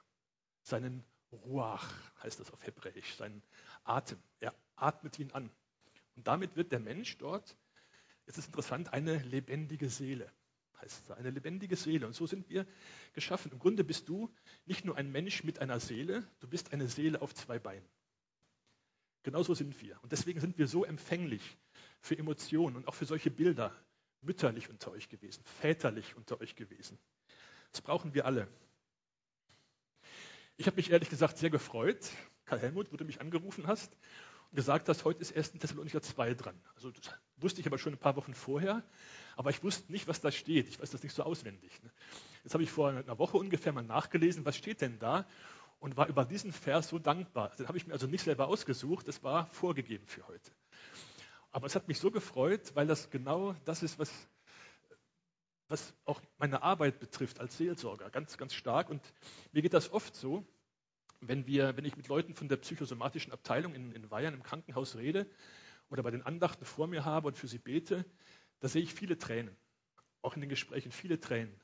Seinen 0.61 1.03
Ruach 1.29 1.93
heißt 2.23 2.39
das 2.39 2.51
auf 2.51 2.65
Hebräisch, 2.65 3.15
seinen 3.15 3.43
Atem. 3.83 4.17
Er 4.39 4.55
atmet 4.77 5.19
ihn 5.19 5.29
an. 5.33 5.51
Und 6.15 6.25
damit 6.25 6.55
wird 6.55 6.71
der 6.71 6.79
Mensch 6.79 7.17
dort, 7.17 7.57
jetzt 8.27 8.37
ist 8.37 8.45
interessant, 8.45 8.93
eine 8.93 9.17
lebendige 9.23 9.89
Seele. 9.89 10.31
Heißt 10.79 11.03
es, 11.03 11.11
eine 11.11 11.31
lebendige 11.31 11.75
Seele. 11.75 12.07
Und 12.07 12.13
so 12.13 12.25
sind 12.25 12.47
wir 12.47 12.65
geschaffen. 13.11 13.51
Im 13.51 13.59
Grunde 13.59 13.83
bist 13.83 14.07
du 14.07 14.33
nicht 14.65 14.85
nur 14.85 14.95
ein 14.95 15.11
Mensch 15.11 15.43
mit 15.43 15.59
einer 15.59 15.81
Seele, 15.81 16.25
du 16.39 16.47
bist 16.47 16.71
eine 16.71 16.87
Seele 16.87 17.21
auf 17.21 17.35
zwei 17.35 17.59
Beinen. 17.59 17.89
Genauso 19.23 19.53
sind 19.53 19.81
wir. 19.81 20.01
Und 20.01 20.13
deswegen 20.13 20.39
sind 20.39 20.57
wir 20.57 20.69
so 20.69 20.85
empfänglich 20.85 21.57
für 21.99 22.17
Emotionen 22.17 22.77
und 22.77 22.87
auch 22.87 22.95
für 22.95 23.05
solche 23.05 23.31
Bilder, 23.31 23.75
mütterlich 24.21 24.69
unter 24.69 24.91
euch 24.91 25.09
gewesen, 25.09 25.43
väterlich 25.61 26.15
unter 26.15 26.39
euch 26.41 26.55
gewesen. 26.55 26.97
Das 27.71 27.81
brauchen 27.81 28.13
wir 28.13 28.25
alle. 28.25 28.47
Ich 30.57 30.67
habe 30.67 30.75
mich 30.75 30.91
ehrlich 30.91 31.09
gesagt 31.09 31.37
sehr 31.37 31.49
gefreut, 31.49 32.09
Karl 32.45 32.59
Helmut, 32.59 32.91
wo 32.91 32.97
du 32.97 33.05
mich 33.05 33.21
angerufen 33.21 33.67
hast 33.67 33.95
und 34.49 34.55
gesagt 34.55 34.89
hast, 34.89 35.05
heute 35.05 35.21
ist 35.21 35.35
1. 35.35 35.53
Thessalonicher 35.53 36.01
2 36.01 36.33
dran. 36.33 36.59
Also 36.75 36.91
das 36.91 37.13
wusste 37.37 37.61
ich 37.61 37.67
aber 37.67 37.77
schon 37.77 37.93
ein 37.93 37.99
paar 37.99 38.15
Wochen 38.15 38.33
vorher, 38.33 38.83
aber 39.35 39.51
ich 39.51 39.63
wusste 39.63 39.91
nicht, 39.91 40.07
was 40.07 40.19
da 40.19 40.31
steht. 40.31 40.67
Ich 40.67 40.79
weiß 40.79 40.91
das 40.91 41.03
nicht 41.03 41.13
so 41.13 41.23
auswendig. 41.23 41.81
Ne? 41.83 41.91
Jetzt 42.43 42.53
habe 42.53 42.63
ich 42.63 42.71
vor 42.71 42.89
einer 42.89 43.19
Woche 43.19 43.37
ungefähr 43.37 43.71
mal 43.71 43.83
nachgelesen, 43.83 44.43
was 44.45 44.57
steht 44.57 44.81
denn 44.81 44.99
da 44.99 45.25
und 45.79 45.95
war 45.95 46.07
über 46.07 46.25
diesen 46.25 46.51
Vers 46.51 46.89
so 46.89 46.99
dankbar. 46.99 47.55
Den 47.57 47.67
habe 47.67 47.77
ich 47.77 47.87
mir 47.87 47.93
also 47.93 48.07
nicht 48.07 48.23
selber 48.23 48.47
ausgesucht, 48.47 49.07
das 49.07 49.23
war 49.23 49.47
vorgegeben 49.47 50.05
für 50.07 50.27
heute. 50.27 50.51
Aber 51.51 51.67
es 51.67 51.75
hat 51.75 51.87
mich 51.87 51.99
so 51.99 52.11
gefreut, 52.11 52.75
weil 52.75 52.87
das 52.87 53.09
genau 53.09 53.53
das 53.65 53.81
ist, 53.81 53.97
was, 53.97 54.11
was 55.67 55.93
auch 56.05 56.21
meine 56.37 56.61
Arbeit 56.61 56.99
betrifft 56.99 57.39
als 57.39 57.57
Seelsorger, 57.57 58.09
ganz, 58.09 58.37
ganz 58.37 58.53
stark. 58.53 58.89
Und 58.89 59.01
mir 59.51 59.61
geht 59.61 59.73
das 59.73 59.91
oft 59.91 60.15
so, 60.15 60.45
wenn, 61.21 61.47
wir, 61.47 61.75
wenn 61.75 61.85
ich 61.85 61.97
mit 61.97 62.07
Leuten 62.07 62.35
von 62.35 62.47
der 62.47 62.57
psychosomatischen 62.57 63.33
Abteilung 63.33 63.73
in, 63.73 63.91
in 63.91 64.07
Bayern 64.09 64.33
im 64.33 64.43
Krankenhaus 64.43 64.95
rede 64.95 65.29
oder 65.89 66.03
bei 66.03 66.11
den 66.11 66.21
Andachten 66.21 66.65
vor 66.65 66.87
mir 66.87 67.03
habe 67.03 67.27
und 67.27 67.37
für 67.37 67.47
sie 67.47 67.57
bete, 67.57 68.05
da 68.59 68.67
sehe 68.67 68.83
ich 68.83 68.93
viele 68.93 69.17
Tränen. 69.17 69.55
Auch 70.21 70.35
in 70.35 70.41
den 70.41 70.49
Gesprächen 70.49 70.91
viele 70.91 71.19
Tränen. 71.19 71.59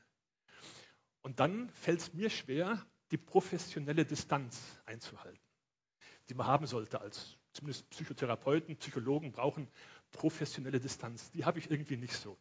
Und 1.22 1.40
dann 1.40 1.70
fällt 1.70 2.00
es 2.00 2.14
mir 2.14 2.30
schwer, 2.30 2.86
die 3.10 3.18
professionelle 3.18 4.04
Distanz 4.04 4.80
einzuhalten, 4.84 5.40
die 6.28 6.34
man 6.34 6.46
haben 6.46 6.66
sollte 6.66 7.00
als 7.00 7.36
zumindest 7.56 7.88
Psychotherapeuten, 7.90 8.76
Psychologen 8.76 9.32
brauchen 9.32 9.68
professionelle 10.12 10.80
Distanz. 10.80 11.30
Die 11.32 11.44
habe 11.44 11.58
ich 11.58 11.70
irgendwie 11.70 11.96
nicht 11.96 12.14
so. 12.14 12.38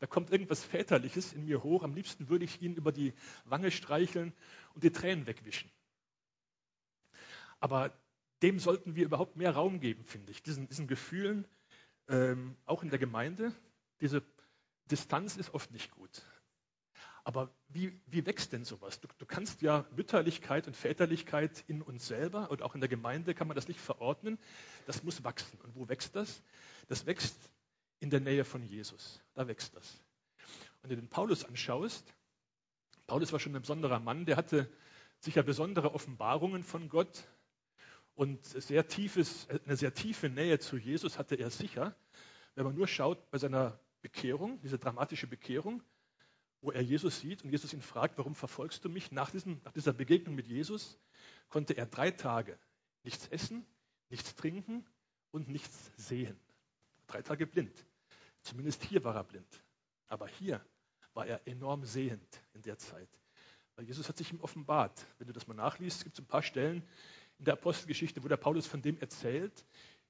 Da 0.00 0.06
kommt 0.06 0.30
irgendwas 0.30 0.64
Väterliches 0.64 1.32
in 1.32 1.46
mir 1.46 1.62
hoch. 1.62 1.82
Am 1.82 1.94
liebsten 1.94 2.28
würde 2.28 2.44
ich 2.44 2.62
ihn 2.62 2.74
über 2.74 2.92
die 2.92 3.12
Wange 3.44 3.70
streicheln 3.70 4.32
und 4.74 4.84
die 4.84 4.92
Tränen 4.92 5.26
wegwischen. 5.26 5.70
Aber 7.60 7.92
dem 8.42 8.60
sollten 8.60 8.94
wir 8.94 9.04
überhaupt 9.04 9.36
mehr 9.36 9.52
Raum 9.52 9.80
geben, 9.80 10.04
finde 10.04 10.30
ich. 10.30 10.42
Diesen, 10.42 10.68
diesen 10.68 10.86
Gefühlen, 10.86 11.44
ähm, 12.08 12.56
auch 12.66 12.82
in 12.82 12.90
der 12.90 13.00
Gemeinde. 13.00 13.52
Diese 14.00 14.22
Distanz 14.90 15.36
ist 15.36 15.52
oft 15.54 15.72
nicht 15.72 15.90
gut. 15.90 16.22
Aber 17.28 17.54
wie, 17.68 17.92
wie 18.06 18.24
wächst 18.24 18.54
denn 18.54 18.64
sowas? 18.64 19.00
Du, 19.00 19.08
du, 19.18 19.26
kannst 19.26 19.60
ja 19.60 19.84
Mütterlichkeit 19.94 20.66
und 20.66 20.74
Väterlichkeit 20.74 21.62
in 21.66 21.82
uns 21.82 22.06
selber 22.08 22.50
und 22.50 22.62
auch 22.62 22.74
in 22.74 22.80
der 22.80 22.88
Gemeinde 22.88 23.34
kann 23.34 23.46
man 23.46 23.54
das 23.54 23.68
nicht 23.68 23.80
verordnen. 23.80 24.38
Das 24.86 25.02
muss 25.02 25.24
wachsen. 25.24 25.60
Und 25.60 25.76
wo 25.76 25.90
wächst 25.90 26.16
das? 26.16 26.42
Das 26.86 27.04
wächst 27.04 27.36
in 28.00 28.08
der 28.08 28.20
Nähe 28.20 28.46
von 28.46 28.62
Jesus. 28.62 29.20
Da 29.34 29.46
wächst 29.46 29.76
das. 29.76 30.00
Und 30.80 30.84
wenn 30.84 30.88
du 30.88 30.96
den 30.96 31.10
Paulus 31.10 31.44
anschaust, 31.44 32.14
Paulus 33.06 33.30
war 33.30 33.40
schon 33.40 33.54
ein 33.54 33.60
besonderer 33.60 34.00
Mann, 34.00 34.24
der 34.24 34.38
hatte 34.38 34.66
sicher 35.18 35.42
besondere 35.42 35.92
Offenbarungen 35.92 36.62
von 36.62 36.88
Gott 36.88 37.28
und 38.14 38.42
sehr 38.46 38.88
tiefes, 38.88 39.46
eine 39.66 39.76
sehr 39.76 39.92
tiefe 39.92 40.30
Nähe 40.30 40.60
zu 40.60 40.78
Jesus 40.78 41.18
hatte 41.18 41.34
er 41.34 41.50
sicher. 41.50 41.94
Wenn 42.54 42.64
man 42.64 42.74
nur 42.74 42.88
schaut 42.88 43.30
bei 43.30 43.36
seiner 43.36 43.78
Bekehrung, 44.00 44.62
diese 44.62 44.78
dramatische 44.78 45.26
Bekehrung, 45.26 45.82
wo 46.60 46.72
er 46.72 46.82
Jesus 46.82 47.20
sieht 47.20 47.44
und 47.44 47.50
Jesus 47.50 47.72
ihn 47.72 47.82
fragt, 47.82 48.18
warum 48.18 48.34
verfolgst 48.34 48.84
du 48.84 48.88
mich? 48.88 49.12
Nach, 49.12 49.30
diesem, 49.30 49.60
nach 49.64 49.72
dieser 49.72 49.92
Begegnung 49.92 50.34
mit 50.34 50.46
Jesus 50.46 50.98
konnte 51.48 51.76
er 51.76 51.86
drei 51.86 52.10
Tage 52.10 52.58
nichts 53.04 53.28
essen, 53.28 53.64
nichts 54.08 54.34
trinken 54.34 54.84
und 55.30 55.48
nichts 55.48 55.92
sehen. 55.96 56.38
Drei 57.06 57.22
Tage 57.22 57.46
blind. 57.46 57.84
Zumindest 58.42 58.82
hier 58.84 59.04
war 59.04 59.14
er 59.14 59.24
blind. 59.24 59.62
Aber 60.08 60.26
hier 60.26 60.64
war 61.14 61.26
er 61.26 61.46
enorm 61.46 61.84
sehend 61.84 62.42
in 62.54 62.62
der 62.62 62.78
Zeit. 62.78 63.08
Weil 63.76 63.86
Jesus 63.86 64.08
hat 64.08 64.16
sich 64.16 64.32
ihm 64.32 64.40
offenbart. 64.40 65.06
Wenn 65.18 65.28
du 65.28 65.32
das 65.32 65.46
mal 65.46 65.54
nachliest, 65.54 66.02
gibt 66.04 66.18
es 66.18 66.24
ein 66.24 66.28
paar 66.28 66.42
Stellen 66.42 66.82
in 67.38 67.44
der 67.44 67.54
Apostelgeschichte, 67.54 68.24
wo 68.24 68.28
der 68.28 68.36
Paulus 68.36 68.66
von 68.66 68.82
dem 68.82 68.98
erzählt, 68.98 69.64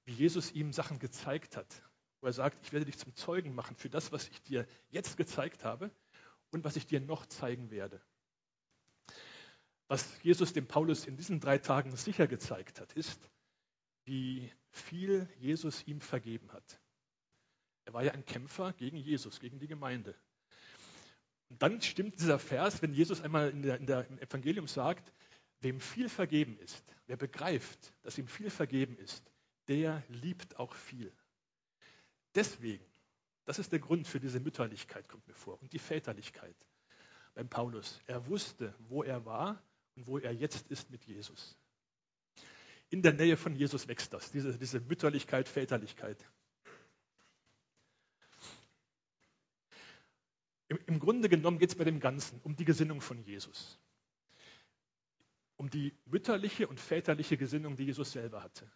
wie 0.06 0.12
Jesus 0.12 0.52
ihm 0.52 0.72
Sachen 0.72 0.98
gezeigt 0.98 1.56
hat. 1.56 1.82
Wo 2.20 2.26
er 2.26 2.32
sagt, 2.32 2.58
ich 2.62 2.72
werde 2.72 2.86
dich 2.86 2.98
zum 2.98 3.14
Zeugen 3.14 3.54
machen 3.54 3.76
für 3.76 3.90
das, 3.90 4.10
was 4.12 4.28
ich 4.28 4.42
dir 4.42 4.66
jetzt 4.88 5.16
gezeigt 5.16 5.64
habe 5.64 5.90
und 6.50 6.64
was 6.64 6.76
ich 6.76 6.86
dir 6.86 7.00
noch 7.00 7.26
zeigen 7.26 7.70
werde. 7.70 8.00
Was 9.88 10.06
Jesus 10.22 10.52
dem 10.52 10.66
Paulus 10.66 11.06
in 11.06 11.16
diesen 11.16 11.40
drei 11.40 11.58
Tagen 11.58 11.96
sicher 11.96 12.26
gezeigt 12.26 12.80
hat, 12.80 12.92
ist, 12.92 13.30
wie 14.04 14.50
viel 14.70 15.28
Jesus 15.38 15.86
ihm 15.86 16.00
vergeben 16.00 16.52
hat. 16.52 16.80
Er 17.84 17.94
war 17.94 18.04
ja 18.04 18.12
ein 18.12 18.24
Kämpfer 18.24 18.74
gegen 18.74 18.98
Jesus, 18.98 19.40
gegen 19.40 19.58
die 19.58 19.66
Gemeinde. 19.66 20.14
Und 21.48 21.62
dann 21.62 21.80
stimmt 21.80 22.20
dieser 22.20 22.38
Vers, 22.38 22.82
wenn 22.82 22.92
Jesus 22.92 23.22
einmal 23.22 23.50
in 23.50 23.62
der, 23.62 23.78
in 23.78 23.86
der, 23.86 24.06
im 24.08 24.18
Evangelium 24.18 24.66
sagt, 24.66 25.10
wem 25.60 25.80
viel 25.80 26.08
vergeben 26.08 26.58
ist, 26.58 26.84
wer 27.06 27.16
begreift, 27.16 27.94
dass 28.02 28.18
ihm 28.18 28.28
viel 28.28 28.50
vergeben 28.50 28.96
ist, 28.98 29.32
der 29.68 30.02
liebt 30.08 30.58
auch 30.58 30.74
viel. 30.74 31.12
Deswegen 32.34 32.84
das 33.48 33.58
ist 33.58 33.72
der 33.72 33.78
Grund 33.78 34.06
für 34.06 34.20
diese 34.20 34.40
Mütterlichkeit, 34.40 35.08
kommt 35.08 35.26
mir 35.26 35.32
vor, 35.32 35.58
und 35.62 35.72
die 35.72 35.78
Väterlichkeit 35.78 36.54
beim 37.32 37.48
Paulus. 37.48 37.98
Er 38.06 38.26
wusste, 38.26 38.74
wo 38.90 39.02
er 39.02 39.24
war 39.24 39.62
und 39.96 40.06
wo 40.06 40.18
er 40.18 40.32
jetzt 40.32 40.70
ist 40.70 40.90
mit 40.90 41.02
Jesus. 41.06 41.56
In 42.90 43.00
der 43.00 43.14
Nähe 43.14 43.38
von 43.38 43.56
Jesus 43.56 43.88
wächst 43.88 44.12
das, 44.12 44.30
diese, 44.32 44.58
diese 44.58 44.80
Mütterlichkeit, 44.80 45.48
Väterlichkeit. 45.48 46.22
Im, 50.68 50.78
Im 50.84 50.98
Grunde 51.00 51.30
genommen 51.30 51.58
geht 51.58 51.70
es 51.70 51.76
bei 51.76 51.84
dem 51.84 52.00
Ganzen 52.00 52.38
um 52.42 52.54
die 52.54 52.66
Gesinnung 52.66 53.00
von 53.00 53.18
Jesus. 53.22 53.78
Um 55.56 55.70
die 55.70 55.96
mütterliche 56.04 56.68
und 56.68 56.78
väterliche 56.78 57.38
Gesinnung, 57.38 57.76
die 57.76 57.86
Jesus 57.86 58.12
selber 58.12 58.42
hatte, 58.42 58.70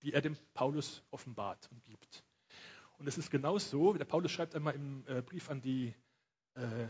die 0.00 0.14
er 0.14 0.22
dem 0.22 0.34
Paulus 0.54 1.02
offenbart 1.10 1.70
und 1.70 1.84
gibt. 1.84 2.23
Und 3.04 3.08
es 3.08 3.18
ist 3.18 3.30
genau 3.30 3.58
so, 3.58 3.92
der 3.92 4.06
Paulus 4.06 4.32
schreibt 4.32 4.54
einmal 4.54 4.74
im 4.74 5.04
äh, 5.06 5.20
Brief 5.20 5.50
an 5.50 5.60
die, 5.60 5.94
äh, 6.54 6.88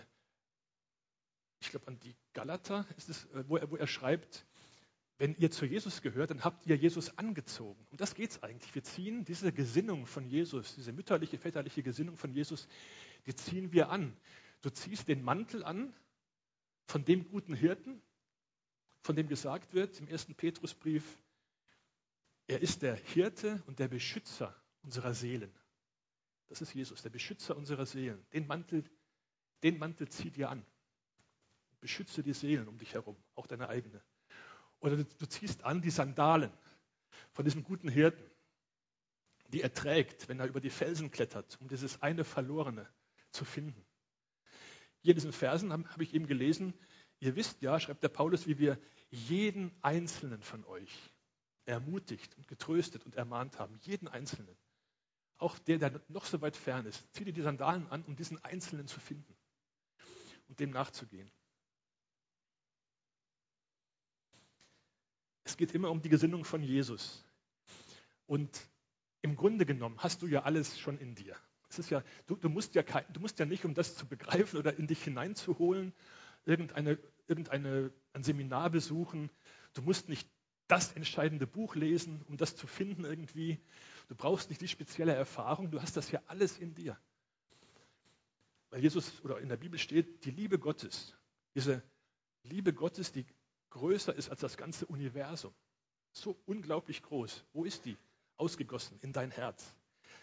ich 1.59 1.71
glaube 1.71 1.88
an 1.88 1.99
die 1.99 2.14
Galater, 2.35 2.87
ist 2.97 3.09
es, 3.09 3.25
äh, 3.33 3.42
wo, 3.49 3.56
er, 3.56 3.68
wo 3.68 3.75
er 3.75 3.88
schreibt, 3.88 4.47
wenn 5.18 5.35
ihr 5.35 5.50
zu 5.50 5.66
Jesus 5.66 6.02
gehört, 6.02 6.30
dann 6.30 6.44
habt 6.44 6.68
ihr 6.68 6.76
Jesus 6.76 7.18
angezogen. 7.18 7.85
Und 7.90 8.00
das 8.00 8.14
geht 8.14 8.30
es 8.30 8.44
eigentlich. 8.44 8.73
Wir 8.76 8.85
ziehen 8.85 9.25
diese 9.25 9.52
Gesinnung 9.52 10.06
von 10.06 10.25
Jesus, 10.25 10.76
diese 10.76 10.92
mütterliche, 10.92 11.37
väterliche 11.37 11.83
Gesinnung 11.83 12.16
von 12.16 12.33
Jesus, 12.33 12.68
die 13.26 13.35
ziehen 13.35 13.73
wir 13.73 13.88
an. 13.88 14.16
Du 14.62 14.71
ziehst 14.71 15.09
den 15.09 15.21
Mantel 15.21 15.64
an 15.64 15.92
von 16.87 17.04
dem 17.04 17.28
guten 17.28 17.54
Hirten, 17.54 18.00
von 19.02 19.16
dem 19.16 19.26
gesagt 19.26 19.75
wird 19.75 19.99
im 19.99 20.06
ersten 20.06 20.37
Petrusbrief, 20.37 21.21
er 22.47 22.61
ist 22.61 22.83
der 22.83 22.94
Hirte 22.94 23.64
und 23.66 23.80
der 23.80 23.88
Beschützer 23.88 24.54
unserer 24.83 25.12
Seelen. 25.12 25.52
Das 26.49 26.61
ist 26.61 26.75
Jesus, 26.75 27.03
der 27.03 27.11
Beschützer 27.11 27.57
unserer 27.57 27.87
Seelen. 27.87 28.25
Den 28.33 28.47
Mantel, 28.47 28.85
den 29.63 29.79
Mantel 29.79 30.09
zieh 30.09 30.31
dir 30.31 30.51
an. 30.51 30.65
Beschütze 31.81 32.23
die 32.23 32.33
Seelen 32.33 32.69
um 32.69 32.79
dich 32.79 32.95
herum, 32.95 33.17
auch 33.35 33.47
deine 33.47 33.69
eigene. 33.69 34.03
Oder 34.81 34.97
du, 34.97 35.05
du 35.05 35.27
ziehst 35.27 35.65
an 35.65 35.83
die 35.83 35.91
Sandalen 35.91 36.53
von 37.33 37.45
diesem 37.45 37.63
guten 37.63 37.89
Hirten, 37.89 38.25
die 39.49 39.63
er 39.63 39.73
trägt, 39.73 40.29
wenn 40.29 40.41
er 40.41 40.47
über 40.47 40.61
die 40.61 40.71
Felsen 40.71 41.11
klettert, 41.11 41.59
um 41.61 41.69
dieses 41.69 42.03
eine 42.03 42.25
Verlorene 42.25 42.89
zu 43.31 43.45
finden. 43.45 43.85
Hier 45.01 45.11
in 45.11 45.17
diesen 45.17 45.33
Versen 45.33 45.73
habe 45.73 45.89
hab 45.89 46.01
ich 46.01 46.15
eben 46.15 46.27
gelesen, 46.27 46.75
ihr 47.21 47.37
wisst 47.37 47.61
ja, 47.63 47.79
schreibt 47.79 48.03
der 48.03 48.09
Paulus, 48.09 48.47
wie 48.47 48.59
wir 48.59 48.79
jeden 49.11 49.71
einzelnen 49.83 50.43
von 50.43 50.65
euch 50.65 51.13
ermutigt 51.67 52.37
und 52.37 52.49
getröstet 52.49 53.05
und 53.05 53.15
ermahnt 53.15 53.59
haben. 53.59 53.79
Jeden 53.83 54.09
einzelnen. 54.09 54.57
Auch 55.45 55.59
der, 55.59 55.77
der 55.77 56.01
noch 56.09 56.25
so 56.25 56.41
weit 56.41 56.57
fern 56.57 56.87
ist. 56.87 57.07
Zieh 57.13 57.23
dir 57.23 57.35
die 57.35 57.43
Sandalen 57.43 57.87
an, 57.89 58.03
um 58.05 58.17
diesen 58.17 58.43
Einzelnen 58.43 58.89
zu 58.89 58.99
finden 58.99 59.37
und 60.49 60.59
dem 60.59 60.71
nachzugehen. 60.71 61.31
Es 65.45 65.59
geht 65.59 65.75
immer 65.75 65.91
um 65.91 66.01
die 66.01 66.09
Gesinnung 66.09 66.47
von 66.47 66.63
Jesus. 66.63 67.23
Und 68.25 68.59
im 69.21 69.37
Grunde 69.37 69.67
genommen 69.67 69.99
hast 69.99 70.23
du 70.23 70.27
ja 70.29 70.45
alles 70.45 70.79
schon 70.79 70.97
in 70.97 71.15
dir. 71.15 71.37
Es 71.69 71.79
ist 71.79 71.91
ja, 71.91 72.03
du, 72.27 72.37
du, 72.37 72.49
musst 72.49 72.75
ja 72.75 72.83
kein, 72.83 73.05
du 73.13 73.21
musst 73.21 73.39
ja 73.39 73.45
nicht, 73.45 73.67
um 73.67 73.75
das 73.75 73.97
zu 73.97 74.07
begreifen 74.07 74.59
oder 74.59 74.79
in 74.79 74.87
dich 74.87 75.05
hineinzuholen, 75.05 75.93
irgendeine, 76.47 76.99
irgendeine, 77.27 77.93
ein 78.15 78.23
Seminar 78.23 78.71
besuchen. 78.71 79.29
Du 79.75 79.83
musst 79.83 80.09
nicht 80.09 80.27
das 80.68 80.92
entscheidende 80.92 81.47
Buch 81.47 81.75
lesen, 81.75 82.23
um 82.28 82.37
das 82.37 82.56
zu 82.56 82.66
finden 82.66 83.04
irgendwie. 83.04 83.61
Du 84.09 84.14
brauchst 84.14 84.49
nicht 84.49 84.61
die 84.61 84.68
spezielle 84.68 85.14
Erfahrung, 85.14 85.71
du 85.71 85.80
hast 85.80 85.97
das 85.97 86.11
ja 86.11 86.23
alles 86.26 86.59
in 86.59 86.75
dir. 86.75 86.99
Weil 88.71 88.80
Jesus 88.80 89.21
oder 89.23 89.38
in 89.40 89.49
der 89.49 89.56
Bibel 89.56 89.78
steht, 89.78 90.25
die 90.25 90.30
Liebe 90.30 90.59
Gottes, 90.59 91.14
diese 91.54 91.83
Liebe 92.42 92.73
Gottes, 92.73 93.12
die 93.12 93.26
größer 93.71 94.14
ist 94.14 94.30
als 94.30 94.40
das 94.40 94.56
ganze 94.56 94.87
Universum, 94.87 95.54
so 96.12 96.37
unglaublich 96.47 97.02
groß. 97.02 97.44
Wo 97.52 97.64
ist 97.64 97.85
die? 97.85 97.97
Ausgegossen 98.37 98.99
in 99.00 99.12
dein 99.12 99.30
Herz. 99.30 99.75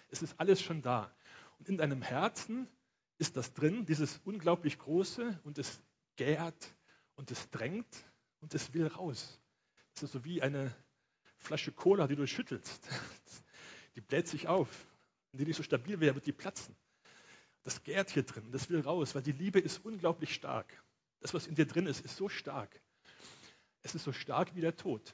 Es 0.10 0.21
ist 0.21 0.38
alles 0.38 0.62
schon 0.62 0.82
da. 0.82 1.15
Und 1.60 1.69
in 1.69 1.77
deinem 1.77 2.01
Herzen 2.01 2.67
ist 3.17 3.38
das 3.38 3.54
drin, 3.54 3.86
dieses 3.86 4.19
unglaublich 4.25 4.80
Große, 4.80 5.39
und 5.43 5.58
es 5.58 5.82
gärt 6.17 6.75
und 7.15 7.32
es 7.32 7.49
drängt 7.51 7.88
und 8.39 8.54
es 8.54 8.73
will 8.73 8.88
raus. 8.88 9.39
Es 9.95 10.04
ist 10.04 10.12
so 10.12 10.23
wie 10.23 10.41
eine 10.41 10.75
Flasche 11.38 11.71
Cola, 11.71 12.08
die 12.08 12.15
du 12.15 12.27
schüttelst. 12.27 12.88
Die 13.95 14.01
bläht 14.01 14.27
sich 14.27 14.47
auf. 14.47 14.69
Wenn 15.32 15.39
die 15.39 15.45
nicht 15.47 15.58
so 15.58 15.63
stabil 15.63 15.99
wäre, 15.99 16.15
wird 16.15 16.25
die 16.25 16.32
platzen. 16.32 16.77
Das 17.63 17.84
gärt 17.84 18.10
hier 18.10 18.23
drin, 18.23 18.49
das 18.54 18.69
will 18.69 18.80
raus, 18.80 19.15
weil 19.15 19.21
die 19.21 19.34
Liebe 19.34 19.60
ist 19.60 19.84
unglaublich 19.84 20.34
stark. 20.34 20.82
Das, 21.19 21.34
was 21.34 21.45
in 21.45 21.56
dir 21.56 21.65
drin 21.65 21.88
ist, 21.88 21.99
ist 21.99 22.15
so 22.15 22.30
stark. 22.30 22.82
Es 23.82 23.93
ist 23.93 24.06
so 24.06 24.13
stark 24.13 24.56
wie 24.56 24.62
der 24.62 24.77
Tod. 24.77 25.13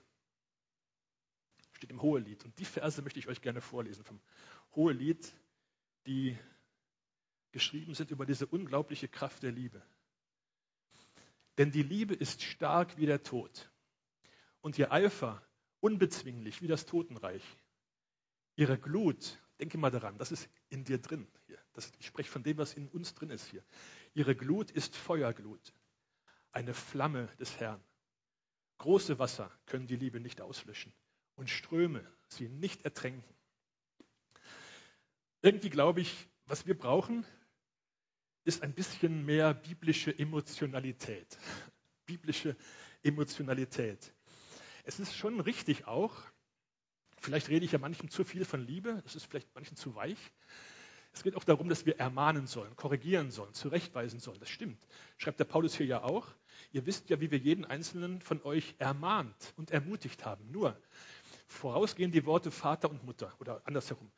Steht 1.74 1.90
im 1.90 2.04
Hohelied. 2.04 2.46
Und 2.46 2.60
die 2.60 2.66
Verse 2.66 3.02
möchte 3.02 3.18
ich 3.18 3.28
euch 3.28 3.42
gerne 3.42 3.62
vorlesen 3.62 4.04
vom 4.04 4.22
Hohelied 4.76 5.34
die 6.08 6.38
geschrieben 7.52 7.94
sind 7.94 8.12
über 8.12 8.26
diese 8.26 8.48
unglaubliche 8.48 9.08
Kraft 9.08 9.44
der 9.44 9.52
Liebe. 9.52 9.82
Denn 11.58 11.72
die 11.72 11.84
Liebe 11.84 12.14
ist 12.14 12.42
stark 12.42 12.98
wie 12.98 13.06
der 13.06 13.24
Tod 13.24 13.70
und 14.68 14.78
ihr 14.78 14.92
Eifer 14.92 15.42
unbezwinglich 15.80 16.62
wie 16.62 16.68
das 16.68 16.86
Totenreich. 16.86 17.42
Ihre 18.58 18.78
Glut, 18.78 19.40
denke 19.62 19.78
mal 19.78 19.92
daran, 19.92 20.18
das 20.18 20.34
ist 20.34 20.50
in 20.68 20.84
dir 20.84 20.98
drin 20.98 21.26
hier. 21.46 21.58
Das, 21.72 21.90
ich 22.00 22.06
spreche 22.06 22.30
von 22.30 22.44
dem, 22.44 22.58
was 22.58 22.74
in 22.74 22.90
uns 22.90 23.14
drin 23.14 23.30
ist 23.30 23.46
hier. 23.48 23.64
Ihre 24.14 24.36
Glut 24.36 24.70
ist 24.70 24.98
Feuerglut, 24.98 25.74
eine 26.52 26.74
Flamme 26.74 27.30
des 27.40 27.58
Herrn. 27.62 27.82
Große 28.80 29.20
Wasser 29.20 29.50
können 29.68 29.88
die 29.88 29.96
Liebe 29.96 30.20
nicht 30.20 30.42
auslöschen 30.42 30.92
und 31.36 31.50
Ströme 31.50 32.06
sie 32.28 32.50
nicht 32.50 32.82
ertränken. 32.82 33.24
Irgendwie 35.42 35.70
glaube 35.70 36.02
ich, 36.02 36.28
was 36.46 36.68
wir 36.68 36.78
brauchen, 36.78 37.26
ist 38.44 38.64
ein 38.64 38.74
bisschen 38.74 39.26
mehr 39.26 39.54
biblische 39.54 40.12
Emotionalität. 40.20 41.38
Biblische 42.06 42.58
Emotionalität. 43.02 44.14
Es 44.88 45.02
ist 45.02 45.18
schon 45.18 45.42
richtig 45.42 45.86
auch, 45.86 46.14
vielleicht 47.20 47.50
rede 47.50 47.66
ich 47.66 47.74
ja 47.74 47.78
manchem 47.78 48.10
zu 48.10 48.24
viel 48.24 48.46
von 48.46 48.66
Liebe, 48.66 49.04
es 49.06 49.18
ist 49.18 49.26
vielleicht 49.26 49.54
manchem 49.54 49.76
zu 49.76 49.96
weich. 49.96 50.18
Es 51.12 51.24
geht 51.24 51.36
auch 51.36 51.44
darum, 51.44 51.68
dass 51.68 51.86
wir 51.86 52.00
ermahnen 52.00 52.48
sollen, 52.48 52.74
korrigieren 52.78 53.30
sollen, 53.30 53.54
zurechtweisen 53.54 54.22
sollen. 54.22 54.40
Das 54.40 54.48
stimmt. 54.48 54.82
Schreibt 55.18 55.42
der 55.42 55.46
Paulus 55.46 55.76
hier 55.76 55.88
ja 55.88 56.04
auch. 56.04 56.30
Ihr 56.72 56.86
wisst 56.86 57.10
ja, 57.10 57.20
wie 57.20 57.32
wir 57.32 57.38
jeden 57.38 57.66
einzelnen 57.66 58.22
von 58.22 58.42
euch 58.44 58.76
ermahnt 58.78 59.54
und 59.58 59.72
ermutigt 59.72 60.24
haben. 60.24 60.50
Nur 60.52 60.80
vorausgehen 61.48 62.14
die 62.14 62.26
Worte 62.26 62.50
Vater 62.50 62.90
und 62.90 63.04
Mutter 63.04 63.36
oder 63.42 63.62
andersherum. 63.66 64.10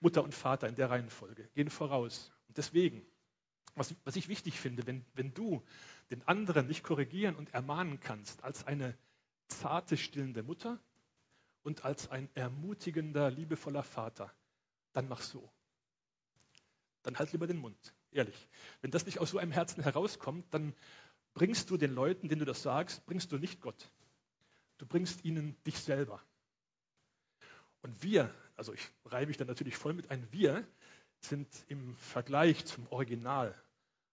Mutter 0.00 0.24
und 0.24 0.32
Vater 0.32 0.68
in 0.68 0.74
der 0.74 0.88
Reihenfolge, 0.88 1.50
gehen 1.54 1.68
voraus. 1.68 2.32
Und 2.46 2.56
deswegen, 2.56 3.04
was, 3.74 3.94
was 4.04 4.16
ich 4.16 4.28
wichtig 4.28 4.58
finde, 4.58 4.86
wenn, 4.86 5.04
wenn 5.12 5.34
du 5.34 5.62
den 6.10 6.26
anderen 6.26 6.66
nicht 6.66 6.82
korrigieren 6.82 7.36
und 7.36 7.52
ermahnen 7.52 8.00
kannst 8.00 8.42
als 8.42 8.66
eine 8.66 8.96
zarte, 9.48 9.96
stillende 9.96 10.42
Mutter 10.42 10.78
und 11.62 11.84
als 11.84 12.10
ein 12.10 12.28
ermutigender, 12.34 13.30
liebevoller 13.30 13.82
Vater, 13.82 14.32
dann 14.92 15.08
mach 15.08 15.20
so. 15.20 15.50
Dann 17.02 17.18
halt 17.18 17.32
lieber 17.32 17.46
den 17.46 17.58
Mund, 17.58 17.94
ehrlich. 18.10 18.48
Wenn 18.80 18.90
das 18.90 19.06
nicht 19.06 19.18
aus 19.18 19.30
so 19.30 19.38
einem 19.38 19.52
Herzen 19.52 19.82
herauskommt, 19.82 20.46
dann 20.52 20.74
bringst 21.34 21.70
du 21.70 21.76
den 21.76 21.94
Leuten, 21.94 22.28
denen 22.28 22.40
du 22.40 22.44
das 22.44 22.62
sagst, 22.62 23.04
bringst 23.06 23.32
du 23.32 23.38
nicht 23.38 23.60
Gott. 23.60 23.90
Du 24.78 24.86
bringst 24.86 25.24
ihnen 25.24 25.56
dich 25.64 25.78
selber. 25.78 26.22
Und 27.82 28.02
wir 28.02 28.32
also 28.58 28.74
ich 28.74 28.90
reibe 29.04 29.28
mich 29.28 29.36
dann 29.36 29.46
natürlich 29.46 29.76
voll 29.76 29.94
mit 29.94 30.10
ein, 30.10 30.26
wir 30.32 30.66
sind 31.20 31.48
im 31.68 31.96
Vergleich 31.96 32.66
zum 32.66 32.86
Original 32.88 33.54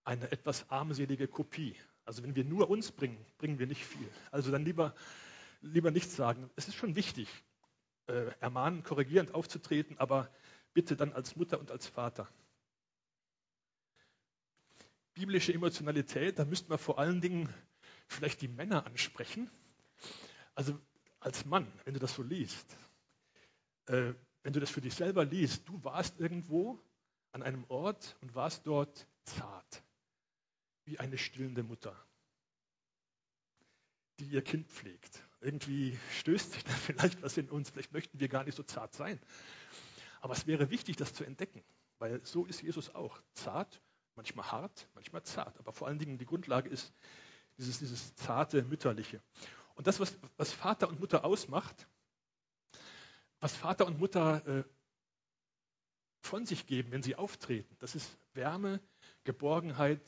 eine 0.03 0.31
etwas 0.31 0.69
armselige 0.69 1.27
Kopie. 1.27 1.75
Also 2.05 2.23
wenn 2.23 2.35
wir 2.35 2.45
nur 2.45 2.69
uns 2.69 2.91
bringen, 2.91 3.17
bringen 3.37 3.59
wir 3.59 3.67
nicht 3.67 3.83
viel. 3.83 4.07
Also 4.31 4.51
dann 4.51 4.63
lieber, 4.63 4.95
lieber 5.61 5.91
nichts 5.91 6.15
sagen. 6.15 6.49
Es 6.55 6.67
ist 6.67 6.75
schon 6.75 6.95
wichtig, 6.95 7.27
äh, 8.07 8.31
ermahnen, 8.39 8.83
korrigierend 8.83 9.33
aufzutreten, 9.33 9.97
aber 9.97 10.29
bitte 10.73 10.95
dann 10.95 11.13
als 11.13 11.35
Mutter 11.35 11.59
und 11.59 11.71
als 11.71 11.87
Vater. 11.87 12.27
Biblische 15.13 15.53
Emotionalität, 15.53 16.37
da 16.37 16.45
müssten 16.45 16.69
wir 16.69 16.77
vor 16.77 16.99
allen 16.99 17.21
Dingen 17.21 17.49
vielleicht 18.07 18.41
die 18.41 18.47
Männer 18.47 18.85
ansprechen. 18.85 19.49
Also 20.53 20.79
als 21.19 21.45
Mann, 21.45 21.71
wenn 21.85 21.93
du 21.93 21.99
das 21.99 22.13
so 22.13 22.21
liest, 22.21 22.77
äh, 23.87 24.13
wenn 24.43 24.53
du 24.53 24.59
das 24.59 24.69
für 24.69 24.81
dich 24.81 24.93
selber 24.93 25.25
liest, 25.25 25.67
du 25.67 25.83
warst 25.83 26.19
irgendwo 26.19 26.79
an 27.31 27.41
einem 27.41 27.63
Ort 27.67 28.15
und 28.21 28.35
warst 28.35 28.67
dort 28.67 29.07
zart, 29.23 29.83
wie 30.85 30.99
eine 30.99 31.17
stillende 31.17 31.63
Mutter, 31.63 31.95
die 34.19 34.25
ihr 34.25 34.43
Kind 34.43 34.67
pflegt. 34.69 35.23
Irgendwie 35.41 35.97
stößt 36.19 36.53
sich 36.53 36.63
da 36.63 36.71
vielleicht 36.73 37.21
was 37.21 37.37
in 37.37 37.49
uns, 37.49 37.69
vielleicht 37.69 37.91
möchten 37.91 38.19
wir 38.19 38.27
gar 38.27 38.43
nicht 38.43 38.55
so 38.55 38.63
zart 38.63 38.93
sein. 38.93 39.19
Aber 40.21 40.33
es 40.33 40.47
wäre 40.47 40.69
wichtig, 40.69 40.95
das 40.95 41.13
zu 41.13 41.23
entdecken, 41.23 41.63
weil 41.99 42.23
so 42.25 42.45
ist 42.45 42.61
Jesus 42.61 42.93
auch. 42.95 43.21
Zart, 43.33 43.81
manchmal 44.15 44.51
hart, 44.51 44.87
manchmal 44.95 45.23
zart. 45.23 45.59
Aber 45.59 45.71
vor 45.71 45.87
allen 45.87 45.99
Dingen 45.99 46.17
die 46.17 46.25
Grundlage 46.25 46.69
ist 46.69 46.93
dieses, 47.57 47.79
dieses 47.79 48.15
zarte, 48.15 48.63
mütterliche. 48.63 49.21
Und 49.75 49.87
das, 49.87 49.99
was, 49.99 50.17
was 50.37 50.51
Vater 50.51 50.87
und 50.87 50.99
Mutter 50.99 51.25
ausmacht, 51.25 51.87
was 53.39 53.55
Vater 53.55 53.85
und 53.85 53.99
Mutter 53.99 54.45
äh, 54.47 54.63
von 56.21 56.45
sich 56.45 56.65
geben, 56.65 56.91
wenn 56.91 57.03
sie 57.03 57.15
auftreten, 57.15 57.75
das 57.79 57.93
ist 57.93 58.17
Wärme, 58.33 58.79
Geborgenheit, 59.25 60.01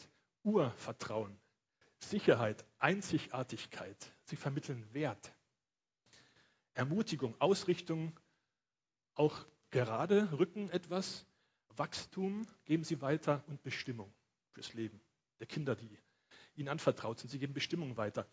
Urvertrauen, 0.47 1.37
Sicherheit, 1.99 2.65
Einzigartigkeit. 2.79 3.97
Sie 4.23 4.37
vermitteln 4.37 4.87
Wert, 4.93 5.33
Ermutigung, 6.73 7.35
Ausrichtung, 7.39 8.17
auch 9.13 9.45
gerade 9.71 10.31
Rücken 10.39 10.69
etwas, 10.69 11.25
Wachstum 11.75 12.47
geben 12.63 12.85
sie 12.85 13.01
weiter 13.01 13.43
und 13.47 13.61
Bestimmung 13.61 14.11
fürs 14.53 14.73
Leben 14.73 15.01
der 15.39 15.47
Kinder, 15.47 15.75
die 15.75 15.99
ihnen 16.55 16.69
anvertraut 16.69 17.19
sind. 17.19 17.29
Sie 17.29 17.39
geben 17.39 17.53
Bestimmung 17.53 17.97
weiter. 17.97 18.25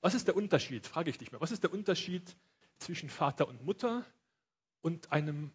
Was 0.00 0.14
ist 0.14 0.28
der 0.28 0.36
Unterschied, 0.36 0.86
frage 0.86 1.10
ich 1.10 1.18
dich 1.18 1.32
mal, 1.32 1.40
was 1.40 1.50
ist 1.50 1.64
der 1.64 1.72
Unterschied 1.72 2.36
zwischen 2.78 3.08
Vater 3.08 3.48
und 3.48 3.64
Mutter 3.64 4.06
und 4.80 5.10
einem 5.10 5.52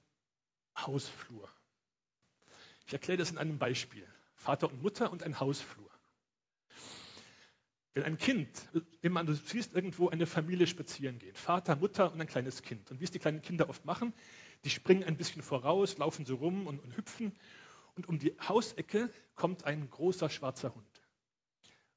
Hausflur? 0.78 1.50
Ich 2.86 2.92
erkläre 2.94 3.18
das 3.18 3.32
in 3.32 3.38
einem 3.38 3.58
Beispiel. 3.58 4.06
Vater 4.38 4.72
und 4.72 4.82
Mutter 4.82 5.12
und 5.12 5.24
ein 5.24 5.40
Hausflur. 5.40 5.90
Wenn 7.94 8.04
ein 8.04 8.18
Kind, 8.18 8.50
immer 9.02 9.24
du 9.24 9.34
siehst 9.34 9.74
irgendwo 9.74 10.10
eine 10.10 10.28
Familie 10.28 10.68
spazieren 10.68 11.18
gehen, 11.18 11.36
Vater, 11.36 11.76
Mutter 11.76 12.14
und 12.14 12.22
ein 12.22 12.28
kleines 12.28 12.62
Kind. 12.62 12.92
Und 12.92 13.00
wie 13.00 13.04
es 13.04 13.12
die 13.12 13.18
kleinen 13.18 13.42
Kinder 13.42 13.70
oft 13.70 13.86
machen, 13.86 14.14
die 14.64 14.70
springen 14.70 15.04
ein 15.04 15.18
bisschen 15.18 15.42
voraus, 15.42 15.98
laufen 15.98 16.26
so 16.26 16.36
rum 16.36 16.68
und, 16.68 16.80
und 16.80 16.96
hüpfen. 16.96 17.36
Und 17.96 18.08
um 18.08 18.20
die 18.20 18.38
Hausecke 18.40 19.12
kommt 19.34 19.66
ein 19.66 19.90
großer 19.90 20.30
schwarzer 20.30 20.76
Hund. 20.76 21.02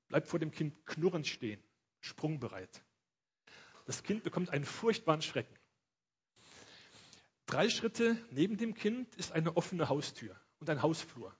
Bleibt 0.08 0.28
vor 0.28 0.38
dem 0.38 0.50
Kind 0.50 0.86
knurrend 0.86 1.26
stehen, 1.26 1.62
sprungbereit. 2.00 2.82
Das 3.84 4.02
Kind 4.02 4.22
bekommt 4.22 4.48
einen 4.48 4.64
furchtbaren 4.64 5.20
Schrecken. 5.20 5.54
Drei 7.44 7.68
Schritte 7.68 8.16
neben 8.30 8.56
dem 8.56 8.72
Kind 8.72 9.14
ist 9.16 9.32
eine 9.32 9.56
offene 9.56 9.90
Haustür 9.90 10.34
und 10.60 10.70
ein 10.70 10.80
Hausflur. 10.80 11.36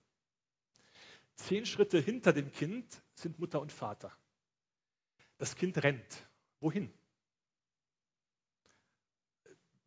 Zehn 1.40 1.64
Schritte 1.64 1.98
hinter 1.98 2.33
dem 2.33 2.53
Kind 2.53 3.03
sind 3.14 3.38
Mutter 3.38 3.61
und 3.61 3.72
Vater. 3.72 4.12
Das 5.38 5.57
Kind 5.57 5.83
rennt. 5.83 6.29
Wohin? 6.61 6.92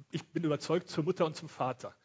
Ich 0.09 0.25
bin 0.29 0.43
überzeugt 0.43 0.89
zur 0.89 1.03
Mutter 1.03 1.25
und 1.25 1.35
zum 1.35 1.49
Vater. 1.49 1.95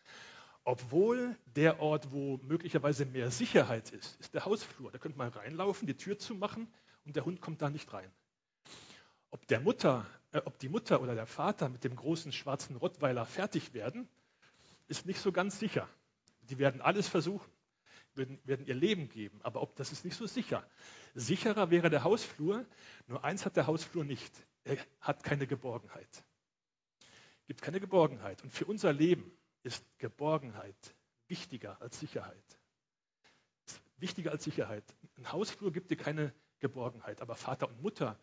Obwohl 0.65 1.35
der 1.47 1.81
Ort, 1.81 2.13
wo 2.13 2.37
möglicherweise 2.43 3.07
mehr 3.07 3.31
Sicherheit 3.31 3.91
ist, 3.91 4.21
ist 4.21 4.35
der 4.35 4.45
Hausflur. 4.45 4.91
Da 4.91 4.99
könnte 4.99 5.17
man 5.17 5.31
reinlaufen, 5.31 5.87
die 5.87 5.97
Tür 5.97 6.19
zumachen 6.19 6.71
und 7.07 7.17
der 7.17 7.25
Hund 7.25 7.41
kommt 7.41 7.63
da 7.63 7.71
nicht 7.71 7.91
rein. 7.95 8.13
Ob, 9.31 9.47
der 9.47 9.61
Mutter, 9.61 10.07
äh, 10.33 10.43
ob 10.45 10.59
die 10.59 10.69
Mutter 10.69 11.01
oder 11.01 11.15
der 11.15 11.27
Vater 11.27 11.71
mit 11.71 11.85
dem 11.85 11.97
großen 11.97 12.33
schwarzen 12.33 12.77
Rottweiler 12.77 13.25
fertig 13.25 13.73
werden, 13.73 14.09
ist 14.89 15.07
nicht 15.07 15.21
so 15.21 15.33
ganz 15.33 15.59
sicher. 15.59 15.89
Die 16.43 16.59
werden 16.59 16.83
alles 16.83 17.09
versuchen 17.09 17.51
werden, 18.19 18.39
werden 18.45 18.67
ihr 18.67 18.75
Leben 18.75 19.09
geben. 19.09 19.41
Aber 19.43 19.63
ob, 19.63 19.77
das 19.77 19.93
ist 19.93 20.05
nicht 20.05 20.17
so 20.17 20.27
sicher. 20.27 20.69
Sicherer 21.15 21.71
wäre 21.71 21.89
der 21.89 22.05
Hausflur. 22.05 22.67
Nur 23.07 23.25
eins 23.25 23.47
hat 23.47 23.57
der 23.57 23.67
Hausflur 23.67 24.05
nicht. 24.05 24.33
Er 24.65 24.77
hat 25.01 25.23
keine 25.23 25.47
Geborgenheit. 25.47 26.25
Gibt 27.47 27.63
keine 27.63 27.81
Geborgenheit. 27.81 28.43
Und 28.43 28.53
für 28.53 28.67
unser 28.67 28.93
Leben 28.93 29.33
ist 29.63 29.83
Geborgenheit 29.99 30.77
wichtiger 31.29 31.81
als 31.81 31.99
Sicherheit. 31.99 32.59
Wichtiger 33.97 34.33
als 34.33 34.45
Sicherheit. 34.45 34.85
Ein 35.17 35.33
Hausflur 35.33 35.73
gibt 35.73 35.91
dir 35.91 35.97
keine 35.97 36.35
Geborgenheit, 36.61 37.21
aber 37.21 37.37
Vater 37.37 37.69
und 37.69 37.81
Mutter 37.83 38.19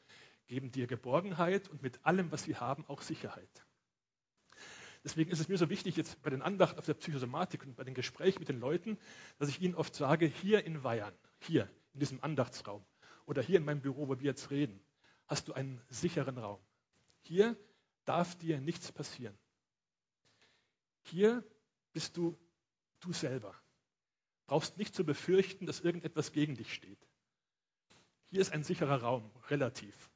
geben 0.48 0.72
dir 0.72 0.88
Geborgenheit 0.88 1.70
und 1.70 1.82
mit 1.82 2.06
allem, 2.06 2.32
was 2.32 2.44
sie 2.44 2.56
haben, 2.56 2.86
auch 2.88 3.02
Sicherheit. 3.02 3.66
Deswegen 5.06 5.30
ist 5.30 5.40
es 5.40 5.48
mir 5.48 5.58
so 5.60 5.70
wichtig, 5.70 5.98
jetzt 5.98 6.20
bei 6.24 6.32
den 6.32 6.42
Andachten 6.42 6.80
auf 6.80 6.86
der 6.88 6.96
Psychosomatik 6.96 7.64
und 7.64 7.76
bei 7.76 7.84
den 7.84 7.94
Gesprächen 7.94 8.40
mit 8.40 8.50
den 8.50 8.60
Leuten, 8.60 8.98
dass 9.38 9.50
ich 9.50 9.62
ihnen 9.62 9.76
oft 9.76 9.94
sage, 9.94 10.26
hier 10.26 10.66
in 10.66 10.84
Weihern, 10.84 11.14
hier 11.38 11.70
in 11.94 12.00
diesem 12.00 12.24
Andachtsraum 12.24 12.84
oder 13.28 13.44
hier 13.44 13.58
in 13.58 13.66
meinem 13.66 13.82
Büro, 13.82 14.08
wo 14.08 14.18
wir 14.18 14.26
jetzt 14.26 14.50
reden, 14.50 14.84
hast 15.28 15.48
du 15.48 15.54
einen 15.54 15.80
sicheren 15.90 16.40
Raum. 16.40 16.60
Hier 17.22 17.56
darf 18.06 18.36
dir 18.36 18.60
nichts 18.60 18.92
passieren. 18.92 19.38
Hier 21.04 21.44
bist 21.94 22.18
du 22.18 22.36
du 23.00 23.14
selber. 23.14 23.54
Brauchst 24.48 24.80
nicht 24.80 24.96
zu 24.96 25.06
befürchten, 25.06 25.68
dass 25.68 25.82
irgendetwas 25.82 26.32
gegen 26.32 26.56
dich 26.56 26.74
steht. 26.74 27.08
Hier 28.32 28.42
ist 28.42 28.52
ein 28.52 28.64
sicherer 28.64 29.04
Raum, 29.04 29.30
relativ 29.50 30.10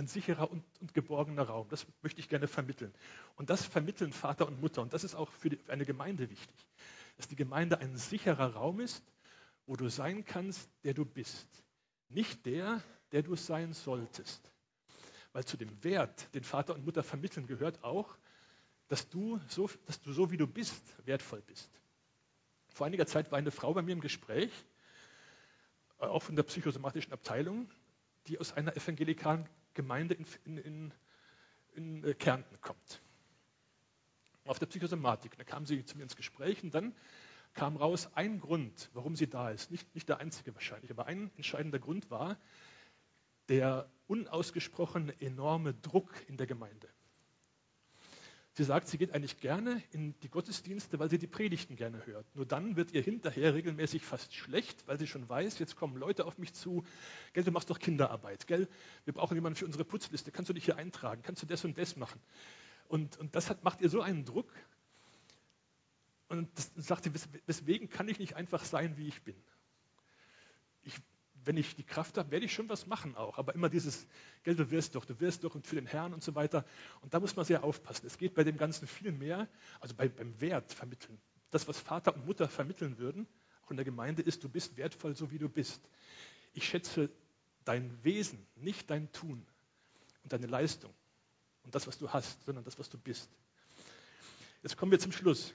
ein 0.00 0.06
sicherer 0.06 0.50
und, 0.50 0.64
und, 0.80 0.94
geborgener 0.94 1.42
Raum. 1.42 1.68
Das 1.68 1.86
möchte 2.02 2.20
ich 2.20 2.28
gerne 2.28 2.48
vermitteln. 2.48 2.92
Und 3.36 3.50
das 3.50 3.64
vermitteln 3.64 4.12
Vater 4.12 4.46
und 4.46 4.60
Mutter. 4.60 4.80
Und 4.80 4.94
das 4.94 5.04
ist 5.04 5.14
auch 5.14 5.30
für, 5.30 5.50
die, 5.50 5.56
für 5.56 5.72
eine 5.72 5.84
Gemeinde 5.84 6.30
wichtig, 6.30 6.56
dass 7.18 7.28
die 7.28 7.36
Gemeinde 7.36 7.78
ein 7.78 7.96
sicherer 7.96 8.54
Raum 8.54 8.80
ist, 8.80 9.04
wo 9.66 9.76
du 9.76 9.88
sein 9.88 10.24
kannst, 10.24 10.70
der 10.84 10.94
du 10.94 11.04
bist. 11.04 11.46
Nicht 12.08 12.46
der, 12.46 12.82
der 13.12 13.22
du 13.22 13.36
sein 13.36 13.74
solltest. 13.74 14.50
Weil 15.32 15.44
zu 15.44 15.58
dem 15.58 15.84
Wert, 15.84 16.34
den 16.34 16.44
Vater 16.44 16.74
und 16.74 16.84
Mutter 16.84 17.02
vermitteln, 17.02 17.46
gehört 17.46 17.84
auch, 17.84 18.16
dass 18.88 19.08
du 19.10 19.38
so, 19.48 19.70
dass 19.84 20.00
du 20.00 20.12
so 20.12 20.30
wie 20.30 20.38
du 20.38 20.46
bist, 20.46 20.82
wertvoll 21.04 21.42
bist. 21.42 21.70
Vor 22.68 22.86
einiger 22.86 23.06
Zeit 23.06 23.30
war 23.30 23.38
eine 23.38 23.50
Frau 23.50 23.74
bei 23.74 23.82
mir 23.82 23.92
im 23.92 24.00
Gespräch, 24.00 24.50
äh, 25.98 26.06
auch 26.06 26.22
von 26.22 26.36
der 26.36 26.42
psychosomatischen 26.44 27.12
Abteilung, 27.12 27.70
die 28.26 28.38
aus 28.40 28.52
einer 28.54 28.74
evangelikalen 28.76 29.46
Gemeinde 29.82 30.14
in, 30.14 30.26
in, 30.44 30.56
in, 30.58 30.94
in 31.74 32.04
äh, 32.04 32.14
Kärnten 32.14 32.60
kommt. 32.60 33.02
Auf 34.46 34.58
der 34.58 34.66
Psychosomatik. 34.66 35.36
Da 35.36 35.44
kam 35.44 35.64
sie 35.66 35.84
zu 35.84 35.96
mir 35.96 36.02
ins 36.02 36.16
Gespräch 36.16 36.62
und 36.62 36.74
dann 36.74 36.94
kam 37.54 37.76
raus 37.76 38.08
ein 38.14 38.40
Grund, 38.40 38.90
warum 38.92 39.16
sie 39.16 39.28
da 39.28 39.50
ist. 39.50 39.70
Nicht, 39.70 39.94
nicht 39.94 40.08
der 40.08 40.18
einzige 40.18 40.54
wahrscheinlich, 40.54 40.90
aber 40.90 41.06
ein 41.06 41.30
entscheidender 41.36 41.78
Grund 41.78 42.10
war 42.10 42.38
der 43.48 43.90
unausgesprochene 44.06 45.20
enorme 45.20 45.74
Druck 45.74 46.12
in 46.28 46.36
der 46.36 46.46
Gemeinde. 46.46 46.88
Sie 48.54 48.64
sagt, 48.64 48.88
sie 48.88 48.98
geht 48.98 49.14
eigentlich 49.14 49.38
gerne 49.38 49.80
in 49.92 50.18
die 50.20 50.28
Gottesdienste, 50.28 50.98
weil 50.98 51.08
sie 51.08 51.18
die 51.18 51.28
Predigten 51.28 51.76
gerne 51.76 52.04
hört. 52.06 52.26
Nur 52.34 52.46
dann 52.46 52.74
wird 52.74 52.92
ihr 52.92 53.00
hinterher 53.00 53.54
regelmäßig 53.54 54.02
fast 54.04 54.34
schlecht, 54.34 54.86
weil 54.88 54.98
sie 54.98 55.06
schon 55.06 55.28
weiß, 55.28 55.60
jetzt 55.60 55.76
kommen 55.76 55.96
Leute 55.96 56.24
auf 56.24 56.36
mich 56.36 56.52
zu. 56.52 56.84
Gell, 57.32 57.44
du 57.44 57.52
machst 57.52 57.70
doch 57.70 57.78
Kinderarbeit. 57.78 58.48
Gell, 58.48 58.68
wir 59.04 59.14
brauchen 59.14 59.36
jemanden 59.36 59.56
für 59.56 59.66
unsere 59.66 59.84
Putzliste. 59.84 60.32
Kannst 60.32 60.48
du 60.48 60.52
dich 60.52 60.64
hier 60.64 60.76
eintragen? 60.76 61.22
Kannst 61.22 61.42
du 61.42 61.46
das 61.46 61.64
und 61.64 61.78
das 61.78 61.94
machen? 61.94 62.20
Und, 62.88 63.16
und 63.18 63.36
das 63.36 63.50
hat, 63.50 63.62
macht 63.62 63.80
ihr 63.82 63.88
so 63.88 64.00
einen 64.00 64.24
Druck. 64.24 64.52
Und 66.26 66.48
das 66.56 66.72
sagte, 66.76 67.12
weswegen 67.46 67.88
kann 67.88 68.08
ich 68.08 68.18
nicht 68.18 68.34
einfach 68.34 68.64
sein, 68.64 68.96
wie 68.96 69.06
ich 69.06 69.22
bin? 69.22 69.36
Ich 70.82 70.94
wenn 71.44 71.56
ich 71.56 71.76
die 71.76 71.84
Kraft 71.84 72.18
habe, 72.18 72.30
werde 72.30 72.44
ich 72.44 72.52
schon 72.52 72.68
was 72.68 72.86
machen 72.86 73.16
auch. 73.16 73.38
Aber 73.38 73.54
immer 73.54 73.68
dieses, 73.68 74.06
Geld, 74.42 74.58
du 74.58 74.70
wirst 74.70 74.94
doch, 74.94 75.04
du 75.04 75.18
wirst 75.20 75.44
doch 75.44 75.54
und 75.54 75.66
für 75.66 75.76
den 75.76 75.86
Herrn 75.86 76.12
und 76.12 76.22
so 76.22 76.34
weiter. 76.34 76.64
Und 77.00 77.14
da 77.14 77.20
muss 77.20 77.36
man 77.36 77.44
sehr 77.44 77.64
aufpassen. 77.64 78.06
Es 78.06 78.18
geht 78.18 78.34
bei 78.34 78.44
dem 78.44 78.56
Ganzen 78.56 78.86
viel 78.86 79.12
mehr, 79.12 79.48
also 79.80 79.94
bei, 79.94 80.08
beim 80.08 80.40
Wert 80.40 80.72
vermitteln. 80.72 81.20
Das, 81.50 81.66
was 81.66 81.78
Vater 81.78 82.14
und 82.14 82.26
Mutter 82.26 82.48
vermitteln 82.48 82.98
würden, 82.98 83.26
auch 83.62 83.70
in 83.70 83.76
der 83.76 83.84
Gemeinde, 83.84 84.22
ist, 84.22 84.44
du 84.44 84.48
bist 84.48 84.76
wertvoll, 84.76 85.16
so 85.16 85.30
wie 85.30 85.38
du 85.38 85.48
bist. 85.48 85.80
Ich 86.52 86.66
schätze 86.68 87.10
dein 87.64 88.02
Wesen, 88.04 88.46
nicht 88.56 88.90
dein 88.90 89.10
Tun 89.12 89.46
und 90.22 90.32
deine 90.32 90.46
Leistung 90.46 90.92
und 91.62 91.74
das, 91.74 91.86
was 91.86 91.98
du 91.98 92.10
hast, 92.10 92.44
sondern 92.44 92.64
das, 92.64 92.78
was 92.78 92.88
du 92.88 92.98
bist. 92.98 93.30
Jetzt 94.62 94.76
kommen 94.76 94.92
wir 94.92 94.98
zum 94.98 95.12
Schluss. 95.12 95.54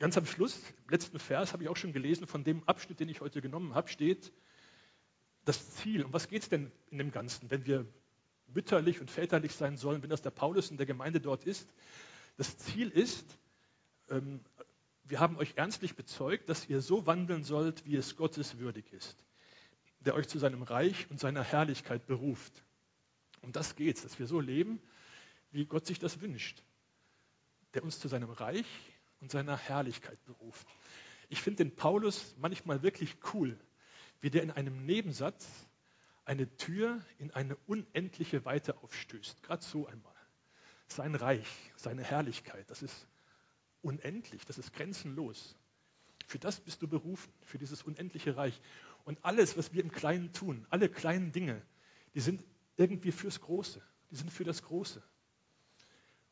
Ganz 0.00 0.16
am 0.16 0.24
Schluss, 0.24 0.58
im 0.86 0.88
letzten 0.88 1.18
Vers, 1.18 1.52
habe 1.52 1.62
ich 1.62 1.68
auch 1.68 1.76
schon 1.76 1.92
gelesen, 1.92 2.26
von 2.26 2.42
dem 2.42 2.66
Abschnitt, 2.66 3.00
den 3.00 3.10
ich 3.10 3.20
heute 3.20 3.42
genommen 3.42 3.74
habe, 3.74 3.86
steht 3.88 4.32
das 5.44 5.74
Ziel. 5.74 6.04
Um 6.04 6.12
was 6.14 6.26
geht 6.26 6.42
es 6.42 6.48
denn 6.48 6.72
in 6.90 6.96
dem 6.96 7.10
Ganzen, 7.12 7.50
wenn 7.50 7.66
wir 7.66 7.84
mütterlich 8.46 9.02
und 9.02 9.10
väterlich 9.10 9.52
sein 9.52 9.76
sollen, 9.76 10.02
wenn 10.02 10.08
das 10.08 10.22
der 10.22 10.30
Paulus 10.30 10.70
in 10.70 10.78
der 10.78 10.86
Gemeinde 10.86 11.20
dort 11.20 11.44
ist? 11.44 11.68
Das 12.38 12.56
Ziel 12.56 12.88
ist, 12.88 13.36
ähm, 14.08 14.40
wir 15.04 15.20
haben 15.20 15.36
euch 15.36 15.52
ernstlich 15.56 15.96
bezeugt, 15.96 16.48
dass 16.48 16.66
ihr 16.66 16.80
so 16.80 17.04
wandeln 17.04 17.44
sollt, 17.44 17.84
wie 17.84 17.96
es 17.96 18.16
Gottes 18.16 18.58
würdig 18.58 18.90
ist, 18.94 19.22
der 19.98 20.14
euch 20.14 20.28
zu 20.28 20.38
seinem 20.38 20.62
Reich 20.62 21.10
und 21.10 21.20
seiner 21.20 21.42
Herrlichkeit 21.42 22.06
beruft. 22.06 22.64
Um 23.42 23.52
das 23.52 23.76
geht 23.76 23.96
es, 23.96 24.02
dass 24.04 24.18
wir 24.18 24.26
so 24.26 24.40
leben, 24.40 24.80
wie 25.50 25.66
Gott 25.66 25.84
sich 25.84 25.98
das 25.98 26.22
wünscht, 26.22 26.62
der 27.74 27.84
uns 27.84 28.00
zu 28.00 28.08
seinem 28.08 28.30
Reich 28.30 28.64
und 29.20 29.30
seiner 29.30 29.56
Herrlichkeit 29.56 30.22
beruft. 30.24 30.66
Ich 31.28 31.40
finde 31.40 31.64
den 31.64 31.76
Paulus 31.76 32.34
manchmal 32.38 32.82
wirklich 32.82 33.16
cool, 33.32 33.58
wie 34.20 34.30
der 34.30 34.42
in 34.42 34.50
einem 34.50 34.84
Nebensatz 34.84 35.46
eine 36.24 36.54
Tür 36.56 37.00
in 37.18 37.30
eine 37.32 37.56
unendliche 37.66 38.44
Weite 38.44 38.76
aufstößt. 38.82 39.42
Gerade 39.42 39.64
so 39.64 39.86
einmal. 39.86 40.14
Sein 40.86 41.14
Reich, 41.14 41.48
seine 41.76 42.02
Herrlichkeit, 42.02 42.68
das 42.70 42.82
ist 42.82 43.06
unendlich, 43.82 44.44
das 44.44 44.58
ist 44.58 44.72
grenzenlos. 44.72 45.56
Für 46.26 46.38
das 46.38 46.60
bist 46.60 46.82
du 46.82 46.88
berufen, 46.88 47.32
für 47.42 47.58
dieses 47.58 47.82
unendliche 47.82 48.36
Reich. 48.36 48.60
Und 49.04 49.24
alles, 49.24 49.56
was 49.56 49.72
wir 49.72 49.82
im 49.82 49.90
Kleinen 49.90 50.32
tun, 50.32 50.66
alle 50.70 50.88
kleinen 50.88 51.32
Dinge, 51.32 51.62
die 52.14 52.20
sind 52.20 52.44
irgendwie 52.76 53.12
fürs 53.12 53.40
Große. 53.40 53.82
Die 54.10 54.16
sind 54.16 54.30
für 54.30 54.44
das 54.44 54.62
Große. 54.62 55.02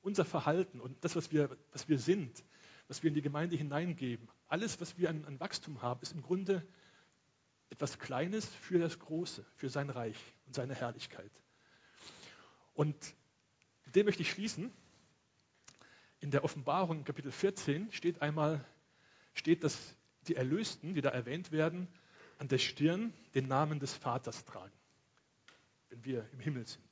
Unser 0.02 0.24
Verhalten 0.24 0.80
und 0.80 1.04
das, 1.04 1.16
was 1.16 1.32
wir, 1.32 1.56
was 1.72 1.88
wir 1.88 1.98
sind, 1.98 2.44
was 2.88 3.02
wir 3.02 3.08
in 3.08 3.14
die 3.14 3.22
Gemeinde 3.22 3.56
hineingeben, 3.56 4.28
alles, 4.48 4.80
was 4.80 4.98
wir 4.98 5.10
an, 5.10 5.24
an 5.26 5.38
Wachstum 5.38 5.82
haben, 5.82 6.00
ist 6.02 6.12
im 6.12 6.22
Grunde 6.22 6.66
etwas 7.70 7.98
Kleines 7.98 8.46
für 8.46 8.78
das 8.78 8.98
Große, 8.98 9.44
für 9.56 9.68
sein 9.68 9.90
Reich 9.90 10.16
und 10.46 10.54
seine 10.54 10.74
Herrlichkeit. 10.74 11.30
Und 12.72 12.96
mit 13.84 13.96
dem 13.96 14.06
möchte 14.06 14.22
ich 14.22 14.30
schließen. 14.30 14.72
In 16.20 16.30
der 16.30 16.44
Offenbarung, 16.44 17.04
Kapitel 17.04 17.30
14, 17.30 17.92
steht 17.92 18.22
einmal, 18.22 18.64
steht, 19.34 19.64
dass 19.64 19.94
die 20.26 20.34
Erlösten, 20.34 20.94
die 20.94 21.00
da 21.00 21.10
erwähnt 21.10 21.52
werden, 21.52 21.88
an 22.38 22.48
der 22.48 22.58
Stirn 22.58 23.12
den 23.34 23.48
Namen 23.48 23.80
des 23.80 23.94
Vaters 23.94 24.44
tragen. 24.44 24.74
Wenn 25.90 26.04
wir 26.04 26.28
im 26.32 26.40
Himmel 26.40 26.66
sind, 26.66 26.84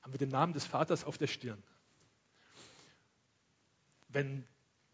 haben 0.00 0.12
wir 0.12 0.18
den 0.18 0.30
Namen 0.30 0.52
des 0.52 0.64
Vaters 0.64 1.04
auf 1.04 1.18
der 1.18 1.26
Stirn. 1.26 1.62
Wenn 4.08 4.46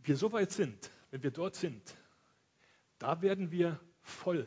wir 0.04 0.16
so 0.16 0.32
weit 0.32 0.52
sind, 0.52 0.90
wenn 1.10 1.22
wir 1.22 1.30
dort 1.30 1.56
sind, 1.56 1.96
da 2.98 3.22
werden 3.22 3.50
wir 3.50 3.80
voll 4.02 4.46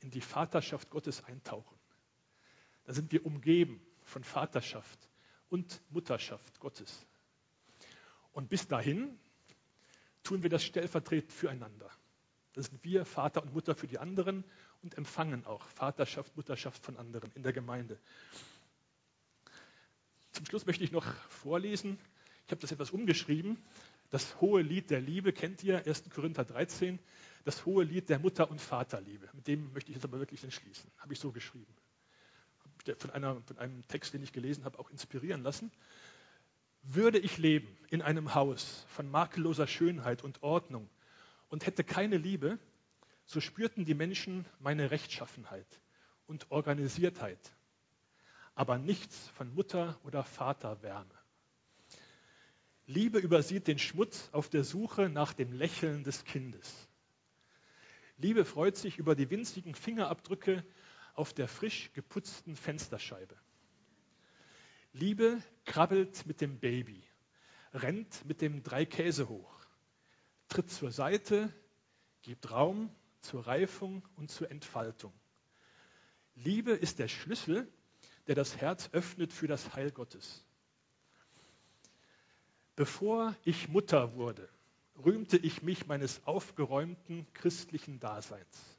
in 0.00 0.10
die 0.10 0.20
Vaterschaft 0.20 0.90
Gottes 0.90 1.24
eintauchen. 1.24 1.78
Da 2.84 2.92
sind 2.92 3.12
wir 3.12 3.24
umgeben 3.24 3.80
von 4.02 4.24
Vaterschaft 4.24 5.08
und 5.48 5.82
Mutterschaft 5.90 6.58
Gottes. 6.60 7.06
Und 8.32 8.48
bis 8.48 8.68
dahin 8.68 9.18
tun 10.22 10.42
wir 10.42 10.50
das 10.50 10.64
stellvertretend 10.64 11.32
füreinander. 11.32 11.90
Das 12.52 12.66
sind 12.66 12.82
wir, 12.84 13.04
Vater 13.04 13.42
und 13.42 13.54
Mutter 13.54 13.74
für 13.74 13.86
die 13.86 13.98
anderen 13.98 14.44
und 14.82 14.96
empfangen 14.96 15.46
auch 15.46 15.62
Vaterschaft, 15.68 16.36
Mutterschaft 16.36 16.84
von 16.84 16.96
anderen 16.96 17.30
in 17.32 17.42
der 17.42 17.52
Gemeinde. 17.52 17.98
Zum 20.32 20.46
Schluss 20.46 20.66
möchte 20.66 20.84
ich 20.84 20.92
noch 20.92 21.06
vorlesen. 21.28 21.98
Ich 22.46 22.50
habe 22.50 22.60
das 22.60 22.72
etwas 22.72 22.90
umgeschrieben. 22.90 23.62
Das 24.10 24.40
hohe 24.40 24.60
Lied 24.60 24.90
der 24.90 25.00
Liebe 25.00 25.32
kennt 25.32 25.62
ihr, 25.62 25.86
1. 25.86 26.10
Korinther 26.10 26.44
13. 26.44 26.98
Das 27.44 27.64
hohe 27.64 27.84
Lied 27.84 28.08
der 28.08 28.18
Mutter- 28.18 28.50
und 28.50 28.60
Vaterliebe. 28.60 29.28
Mit 29.32 29.46
dem 29.46 29.72
möchte 29.72 29.90
ich 29.90 29.96
jetzt 29.96 30.04
aber 30.04 30.18
wirklich 30.18 30.42
entschließen. 30.44 30.90
Habe 30.98 31.12
ich 31.12 31.20
so 31.20 31.30
geschrieben. 31.30 31.72
Von, 32.98 33.10
einer, 33.10 33.40
von 33.42 33.58
einem 33.58 33.86
Text, 33.86 34.12
den 34.12 34.22
ich 34.22 34.32
gelesen 34.32 34.64
habe, 34.64 34.78
auch 34.78 34.90
inspirieren 34.90 35.42
lassen. 35.42 35.70
Würde 36.82 37.18
ich 37.18 37.38
leben 37.38 37.68
in 37.88 38.02
einem 38.02 38.34
Haus 38.34 38.84
von 38.88 39.08
makelloser 39.08 39.66
Schönheit 39.66 40.24
und 40.24 40.42
Ordnung 40.42 40.88
und 41.48 41.66
hätte 41.66 41.84
keine 41.84 42.16
Liebe, 42.16 42.58
so 43.26 43.40
spürten 43.40 43.84
die 43.84 43.94
Menschen 43.94 44.46
meine 44.58 44.90
Rechtschaffenheit 44.90 45.80
und 46.26 46.50
Organisiertheit, 46.50 47.38
aber 48.54 48.78
nichts 48.78 49.28
von 49.28 49.52
Mutter- 49.54 50.00
oder 50.04 50.24
Vaterwärme. 50.24 51.19
Liebe 52.90 53.20
übersieht 53.20 53.68
den 53.68 53.78
Schmutz 53.78 54.28
auf 54.32 54.48
der 54.48 54.64
Suche 54.64 55.08
nach 55.08 55.32
dem 55.32 55.52
Lächeln 55.52 56.02
des 56.02 56.24
Kindes. 56.24 56.88
Liebe 58.16 58.44
freut 58.44 58.76
sich 58.76 58.98
über 58.98 59.14
die 59.14 59.30
winzigen 59.30 59.76
Fingerabdrücke 59.76 60.64
auf 61.14 61.32
der 61.32 61.46
frisch 61.46 61.92
geputzten 61.92 62.56
Fensterscheibe. 62.56 63.36
Liebe 64.92 65.40
krabbelt 65.66 66.26
mit 66.26 66.40
dem 66.40 66.58
Baby, 66.58 67.00
rennt 67.72 68.24
mit 68.24 68.40
dem 68.40 68.64
Dreikäse 68.64 69.28
hoch, 69.28 69.54
tritt 70.48 70.68
zur 70.68 70.90
Seite, 70.90 71.54
gibt 72.22 72.50
Raum 72.50 72.92
zur 73.20 73.46
Reifung 73.46 74.04
und 74.16 74.32
zur 74.32 74.50
Entfaltung. 74.50 75.12
Liebe 76.34 76.72
ist 76.72 76.98
der 76.98 77.06
Schlüssel, 77.06 77.72
der 78.26 78.34
das 78.34 78.56
Herz 78.56 78.90
öffnet 78.90 79.32
für 79.32 79.46
das 79.46 79.76
Heil 79.76 79.92
Gottes. 79.92 80.44
Bevor 82.80 83.36
ich 83.44 83.68
Mutter 83.68 84.14
wurde, 84.14 84.48
rühmte 85.04 85.36
ich 85.36 85.60
mich 85.60 85.86
meines 85.86 86.26
aufgeräumten 86.26 87.26
christlichen 87.34 88.00
Daseins. 88.00 88.78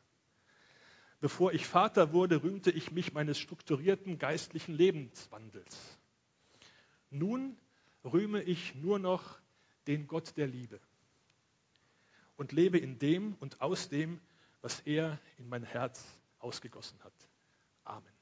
Bevor 1.19 1.53
ich 1.53 1.67
Vater 1.67 2.11
wurde, 2.11 2.41
rühmte 2.41 2.71
ich 2.71 2.89
mich 2.89 3.13
meines 3.13 3.37
strukturierten 3.37 4.17
geistlichen 4.17 4.73
Lebenswandels. 4.73 5.99
Nun 7.11 7.55
rühme 8.03 8.41
ich 8.41 8.73
nur 8.73 8.97
noch 8.97 9.39
den 9.85 10.07
Gott 10.07 10.35
der 10.35 10.47
Liebe 10.47 10.79
und 12.37 12.53
lebe 12.53 12.79
in 12.79 12.97
dem 12.97 13.35
und 13.39 13.61
aus 13.61 13.87
dem, 13.87 14.19
was 14.61 14.79
er 14.79 15.19
in 15.37 15.47
mein 15.47 15.63
Herz 15.63 16.03
ausgegossen 16.39 16.97
hat. 17.03 17.13
Amen. 17.83 18.20